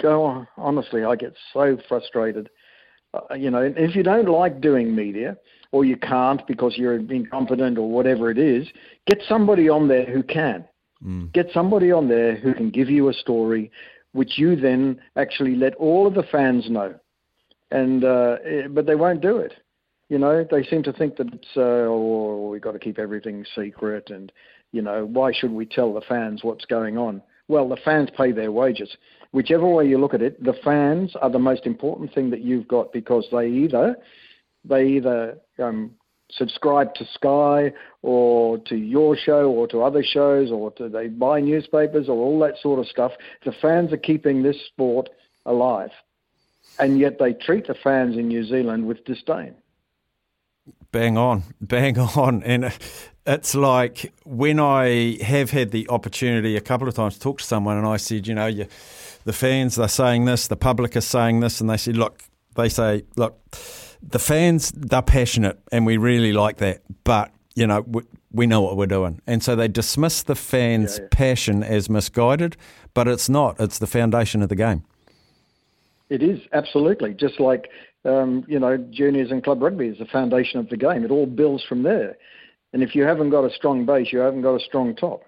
go? 0.00 0.24
On? 0.24 0.48
Honestly, 0.56 1.04
I 1.04 1.14
get 1.14 1.34
so 1.52 1.78
frustrated. 1.88 2.50
Uh, 3.14 3.34
you 3.34 3.50
know, 3.50 3.72
if 3.76 3.94
you 3.94 4.02
don't 4.02 4.28
like 4.28 4.60
doing 4.60 4.94
media, 4.94 5.36
or 5.72 5.84
you 5.84 5.96
can't 5.96 6.46
because 6.46 6.76
you're 6.76 6.96
incompetent 6.96 7.78
or 7.78 7.90
whatever 7.90 8.30
it 8.30 8.38
is, 8.38 8.68
get 9.06 9.18
somebody 9.26 9.68
on 9.68 9.88
there 9.88 10.04
who 10.04 10.22
can. 10.22 10.64
Mm. 11.04 11.32
Get 11.32 11.48
somebody 11.52 11.90
on 11.90 12.08
there 12.08 12.36
who 12.36 12.54
can 12.54 12.70
give 12.70 12.88
you 12.88 13.08
a 13.08 13.14
story, 13.14 13.70
which 14.12 14.38
you 14.38 14.54
then 14.54 15.00
actually 15.16 15.56
let 15.56 15.74
all 15.76 16.06
of 16.06 16.14
the 16.14 16.22
fans 16.30 16.70
know. 16.70 16.94
And 17.70 18.04
uh, 18.04 18.36
eh, 18.44 18.68
but 18.68 18.86
they 18.86 18.94
won't 18.94 19.22
do 19.22 19.38
it. 19.38 19.54
You 20.10 20.18
know, 20.18 20.46
they 20.48 20.62
seem 20.64 20.82
to 20.82 20.92
think 20.92 21.16
that 21.16 21.32
it's 21.32 21.56
uh, 21.56 21.88
oh, 21.88 22.48
we've 22.52 22.60
got 22.60 22.72
to 22.72 22.78
keep 22.78 22.98
everything 22.98 23.44
secret, 23.56 24.10
and 24.10 24.30
you 24.70 24.82
know, 24.82 25.06
why 25.06 25.32
should 25.32 25.50
we 25.50 25.64
tell 25.64 25.94
the 25.94 26.02
fans 26.02 26.44
what's 26.44 26.66
going 26.66 26.98
on? 26.98 27.22
Well, 27.52 27.68
the 27.68 27.76
fans 27.76 28.08
pay 28.16 28.32
their 28.32 28.50
wages. 28.50 28.96
Whichever 29.32 29.66
way 29.66 29.86
you 29.86 29.98
look 29.98 30.14
at 30.14 30.22
it, 30.22 30.42
the 30.42 30.54
fans 30.64 31.14
are 31.20 31.28
the 31.28 31.38
most 31.38 31.66
important 31.66 32.14
thing 32.14 32.30
that 32.30 32.40
you've 32.40 32.66
got 32.66 32.94
because 32.94 33.26
they 33.30 33.46
either 33.46 33.94
they 34.64 34.86
either 34.86 35.36
um, 35.58 35.90
subscribe 36.30 36.94
to 36.94 37.04
Sky 37.12 37.74
or 38.00 38.56
to 38.56 38.76
your 38.76 39.18
show 39.18 39.50
or 39.50 39.68
to 39.68 39.82
other 39.82 40.02
shows 40.02 40.50
or 40.50 40.70
to 40.70 40.88
they 40.88 41.08
buy 41.08 41.40
newspapers 41.40 42.08
or 42.08 42.16
all 42.16 42.38
that 42.40 42.56
sort 42.56 42.78
of 42.78 42.86
stuff. 42.86 43.12
The 43.44 43.52
fans 43.60 43.92
are 43.92 43.98
keeping 43.98 44.42
this 44.42 44.56
sport 44.68 45.10
alive, 45.44 45.90
and 46.78 46.98
yet 46.98 47.18
they 47.18 47.34
treat 47.34 47.66
the 47.66 47.74
fans 47.74 48.16
in 48.16 48.28
New 48.28 48.44
Zealand 48.46 48.86
with 48.86 49.04
disdain. 49.04 49.56
Bang 50.92 51.18
on, 51.18 51.42
bang 51.60 51.98
on, 51.98 52.42
and 52.44 52.72
it's 53.26 53.54
like 53.54 54.12
when 54.24 54.60
I 54.60 55.18
have 55.22 55.50
had 55.50 55.70
the 55.70 55.88
opportunity 55.88 56.56
a 56.56 56.60
couple 56.60 56.86
of 56.86 56.94
times 56.94 57.14
to 57.14 57.20
talk 57.20 57.38
to 57.38 57.44
someone, 57.44 57.76
and 57.76 57.86
I 57.86 57.96
said, 57.96 58.26
you 58.26 58.34
know, 58.34 58.46
you, 58.46 58.66
the 59.24 59.32
fans 59.32 59.76
they're 59.76 59.88
saying 59.88 60.26
this, 60.26 60.46
the 60.48 60.56
public 60.56 60.94
is 60.94 61.06
saying 61.06 61.40
this, 61.40 61.60
and 61.60 61.68
they 61.68 61.76
said, 61.76 61.96
look, 61.96 62.22
they 62.54 62.68
say, 62.68 63.04
look 63.16 63.38
the 64.02 64.18
fans 64.18 64.72
they're 64.72 65.02
passionate 65.02 65.58
and 65.70 65.86
we 65.86 65.96
really 65.96 66.32
like 66.32 66.56
that, 66.58 66.82
but 67.04 67.30
you 67.54 67.66
know 67.66 67.82
we, 67.82 68.02
we 68.32 68.46
know 68.46 68.60
what 68.60 68.76
we're 68.76 68.86
doing, 68.86 69.20
and 69.26 69.42
so 69.42 69.54
they 69.54 69.68
dismiss 69.68 70.22
the 70.22 70.34
fans' 70.34 70.96
yeah, 70.96 71.02
yeah. 71.02 71.08
passion 71.10 71.62
as 71.62 71.88
misguided, 71.88 72.56
but 72.94 73.06
it's 73.06 73.28
not. 73.28 73.60
It's 73.60 73.78
the 73.78 73.86
foundation 73.86 74.42
of 74.42 74.48
the 74.48 74.56
game. 74.56 74.84
It 76.08 76.22
is 76.22 76.40
absolutely 76.52 77.14
just 77.14 77.40
like 77.40 77.68
um, 78.04 78.44
you 78.48 78.58
know 78.58 78.76
juniors 78.90 79.30
and 79.30 79.42
club 79.42 79.62
rugby 79.62 79.86
is 79.86 79.98
the 79.98 80.06
foundation 80.06 80.60
of 80.60 80.68
the 80.68 80.76
game. 80.76 81.04
It 81.04 81.10
all 81.10 81.26
builds 81.26 81.64
from 81.64 81.82
there, 81.82 82.16
and 82.72 82.82
if 82.82 82.94
you 82.94 83.04
haven't 83.04 83.30
got 83.30 83.44
a 83.44 83.54
strong 83.54 83.86
base, 83.86 84.12
you 84.12 84.18
haven't 84.18 84.42
got 84.42 84.54
a 84.54 84.64
strong 84.64 84.94
top. 84.94 85.22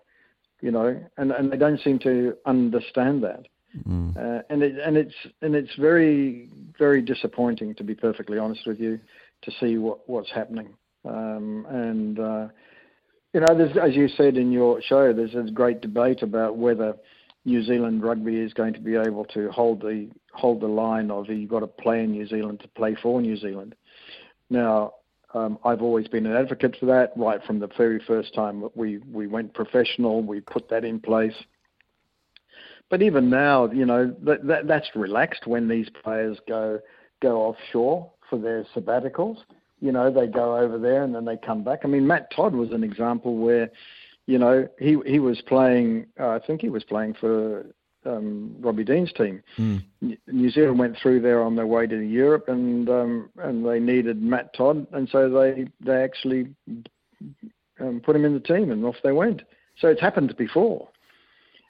You 0.61 0.71
know, 0.71 1.01
and 1.17 1.31
and 1.33 1.53
they 1.53 1.57
don't 1.57 1.81
seem 1.81 1.99
to 2.01 2.37
understand 2.47 3.23
that. 3.25 3.47
Mm. 3.87 4.17
Uh, 4.17 4.43
and 4.51 4.63
it, 4.63 4.79
and 4.79 4.97
it's 4.97 5.15
and 5.43 5.55
it's 5.55 5.75
very 5.77 6.49
very 6.79 7.03
disappointing 7.03 7.75
to 7.75 7.85
be 7.85 7.95
perfectly 7.95 8.39
honest 8.39 8.67
with 8.67 8.81
you 8.81 8.99
to 9.43 9.51
see 9.61 9.79
what, 9.79 10.09
what's 10.09 10.31
happening. 10.31 10.75
Um, 11.05 11.67
and 11.69 12.19
uh, 12.19 12.49
you 13.35 13.41
know, 13.41 13.55
there's, 13.57 13.77
as 13.77 13.97
you 13.97 14.09
said 14.09 14.37
in 14.37 14.53
your 14.53 14.81
show, 14.81 15.13
there's 15.13 15.35
a 15.35 15.51
great 15.51 15.81
debate 15.81 16.23
about 16.23 16.57
whether 16.57 16.95
New 17.45 17.63
Zealand 17.63 18.03
rugby 18.03 18.37
is 18.37 18.53
going 18.55 18.73
to 18.75 18.81
be 18.81 18.97
able 18.97 19.25
to 19.27 19.51
hold 19.51 19.81
the 19.81 20.09
hold 20.33 20.61
the 20.61 20.67
line 20.67 21.11
of 21.11 21.29
you've 21.29 21.51
got 21.51 21.61
to 21.61 21.67
play 21.67 22.03
in 22.03 22.13
New 22.13 22.27
Zealand 22.27 22.61
to 22.61 22.69
play 22.69 22.97
for 23.03 23.21
New 23.21 23.37
Zealand. 23.37 23.75
Now, 24.51 24.95
um, 25.35 25.59
I've 25.65 25.83
always 25.83 26.09
been 26.09 26.27
an 26.27 26.37
advocate 26.37 26.77
for 26.79 26.87
that 26.87 27.13
right 27.17 27.43
from 27.45 27.59
the 27.59 27.69
very 27.77 28.01
first 28.07 28.35
time 28.35 28.69
we 28.75 28.99
we 29.11 29.27
went 29.27 29.53
professional. 29.53 30.23
We 30.23 30.41
put 30.41 30.69
that 30.71 30.85
in 30.85 31.01
place. 31.01 31.35
But 32.91 33.03
even 33.03 33.31
now, 33.31 33.71
you 33.71 33.87
know, 33.87 34.15
that, 34.23 34.47
that 34.47 34.67
that's 34.67 34.89
relaxed 34.95 35.47
when 35.47 35.69
these 35.69 35.89
players 36.03 36.39
go 36.49 36.81
go 37.21 37.43
offshore 37.43 38.11
for 38.31 38.39
their 38.39 38.65
sabbaticals. 38.75 39.39
You 39.81 39.93
know, 39.93 40.11
they 40.11 40.27
go 40.27 40.57
over 40.57 40.79
there 40.79 41.03
and 41.03 41.15
then 41.15 41.25
they 41.25 41.37
come 41.37 41.65
back. 41.65 41.81
I 41.85 41.89
mean, 41.89 42.07
Matt 42.07 42.31
Todd 42.35 42.55
was 42.55 42.71
an 42.71 42.85
example 42.85 43.37
where, 43.37 43.71
you 44.27 44.39
know, 44.39 44.69
he 44.79 44.97
he 45.07 45.19
was 45.19 45.41
playing. 45.43 46.07
Uh, 46.19 46.29
I 46.29 46.39
think 46.47 46.61
he 46.61 46.71
was 46.71 46.85
playing 46.85 47.15
for 47.21 47.67
um, 48.07 48.57
Robbie 48.61 48.85
Dean's 48.85 49.13
team. 49.13 49.43
Mm. 49.59 49.85
New 50.27 50.51
Zealand 50.51 50.79
went 50.79 50.97
through 51.01 51.21
there 51.21 51.43
on 51.43 51.57
their 51.57 51.67
way 51.67 51.87
to 51.87 51.99
Europe, 51.99 52.49
and 52.49 52.89
um, 52.89 53.31
and 53.39 53.67
they 53.67 53.81
needed 53.81 54.23
Matt 54.23 54.55
Todd, 54.55 54.87
and 54.93 55.09
so 55.11 55.29
they 55.29 55.67
they 55.85 56.03
actually 56.03 56.49
um, 57.81 58.01
put 58.05 58.17
him 58.17 58.25
in 58.25 58.35
the 58.35 58.41
team, 58.41 58.71
and 58.71 58.85
off 58.85 58.97
they 59.03 59.13
went. 59.13 59.43
So 59.79 59.89
it's 59.89 60.01
happened 60.01 60.35
before, 60.37 60.89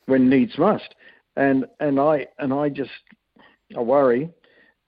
when 0.07 0.29
needs 0.29 0.57
must, 0.59 0.95
and 1.37 1.67
and 1.81 1.99
I 1.99 2.27
and 2.39 2.53
I 2.53 2.69
just 2.69 2.91
I 3.77 3.81
worry 3.81 4.31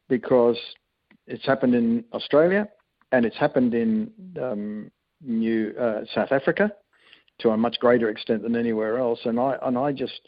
because 0.09 0.57
it's 1.27 1.45
happened 1.45 1.75
in 1.75 2.05
Australia 2.13 2.69
and 3.13 3.25
it's 3.25 3.37
happened 3.37 3.75
in 3.75 4.11
um, 4.41 4.91
New 5.25 5.75
uh, 5.81 6.05
South 6.15 6.33
Africa 6.33 6.71
to 7.39 7.51
a 7.51 7.57
much 7.57 7.79
greater 7.81 8.09
extent 8.09 8.43
than 8.43 8.57
anywhere 8.57 8.99
else. 8.99 9.21
And 9.25 9.39
I 9.39 9.57
and 9.63 9.77
I 9.77 9.93
just 9.93 10.21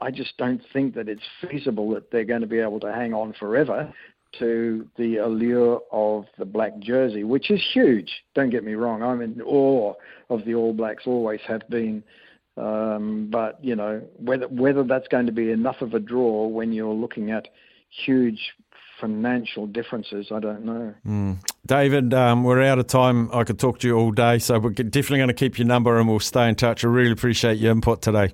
I 0.00 0.10
just 0.10 0.36
don't 0.38 0.60
think 0.72 0.94
that 0.94 1.08
it's 1.08 1.22
feasible 1.40 1.90
that 1.90 2.10
they're 2.10 2.24
going 2.24 2.40
to 2.40 2.46
be 2.46 2.58
able 2.58 2.80
to 2.80 2.92
hang 2.92 3.14
on 3.14 3.32
forever 3.38 3.92
to 4.38 4.88
the 4.96 5.18
allure 5.18 5.80
of 5.92 6.26
the 6.38 6.44
black 6.44 6.78
jersey, 6.80 7.24
which 7.24 7.50
is 7.50 7.62
huge. 7.72 8.10
Don't 8.34 8.50
get 8.50 8.64
me 8.64 8.74
wrong. 8.74 9.02
I'm 9.02 9.20
in 9.20 9.40
awe 9.42 9.94
of 10.28 10.44
the 10.44 10.54
All 10.54 10.72
Blacks, 10.72 11.04
always 11.06 11.40
have 11.46 11.68
been. 11.68 12.02
Um, 12.56 13.28
but 13.32 13.58
you 13.64 13.74
know 13.74 14.00
whether 14.16 14.46
whether 14.46 14.84
that's 14.84 15.08
going 15.08 15.26
to 15.26 15.32
be 15.32 15.50
enough 15.50 15.80
of 15.80 15.94
a 15.94 15.98
draw 15.98 16.46
when 16.46 16.72
you're 16.72 16.94
looking 16.94 17.32
at 17.32 17.48
huge 18.04 18.40
financial 19.00 19.66
differences, 19.66 20.28
I 20.30 20.40
don't 20.40 20.64
know. 20.64 20.94
Mm. 21.06 21.38
David, 21.66 22.14
um, 22.14 22.44
we're 22.44 22.62
out 22.62 22.78
of 22.78 22.86
time. 22.86 23.30
I 23.32 23.44
could 23.44 23.58
talk 23.58 23.78
to 23.80 23.88
you 23.88 23.96
all 23.96 24.10
day, 24.10 24.38
so 24.38 24.58
we're 24.58 24.70
definitely 24.70 25.18
going 25.18 25.28
to 25.28 25.34
keep 25.34 25.58
your 25.58 25.66
number 25.66 25.98
and 25.98 26.08
we'll 26.08 26.20
stay 26.20 26.48
in 26.48 26.54
touch. 26.54 26.84
I 26.84 26.88
really 26.88 27.12
appreciate 27.12 27.58
your 27.58 27.72
input 27.72 28.02
today. 28.02 28.32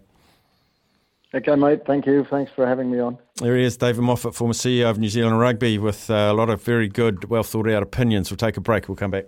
Okay, 1.33 1.55
mate. 1.55 1.87
Thank 1.87 2.07
you. 2.07 2.27
Thanks 2.29 2.51
for 2.57 2.67
having 2.67 2.91
me 2.91 2.99
on. 2.99 3.17
There 3.37 3.57
he 3.57 3.65
is, 3.65 3.77
David 3.77 4.03
Moffett, 4.03 4.35
former 4.35 4.53
CEO 4.53 4.91
of 4.91 4.99
New 4.99 5.09
Zealand 5.09 5.39
Rugby, 5.39 5.79
with 5.79 6.11
uh, 6.11 6.15
a 6.15 6.33
lot 6.33 6.51
of 6.51 6.63
very 6.63 6.89
good, 6.89 7.31
well 7.31 7.45
thought 7.45 7.69
out 7.71 7.83
opinions. 7.85 8.31
We'll 8.31 8.37
take 8.37 8.57
a 8.57 8.61
break. 8.61 8.89
We'll 8.89 8.97
come 8.97 9.13
back. 9.13 9.27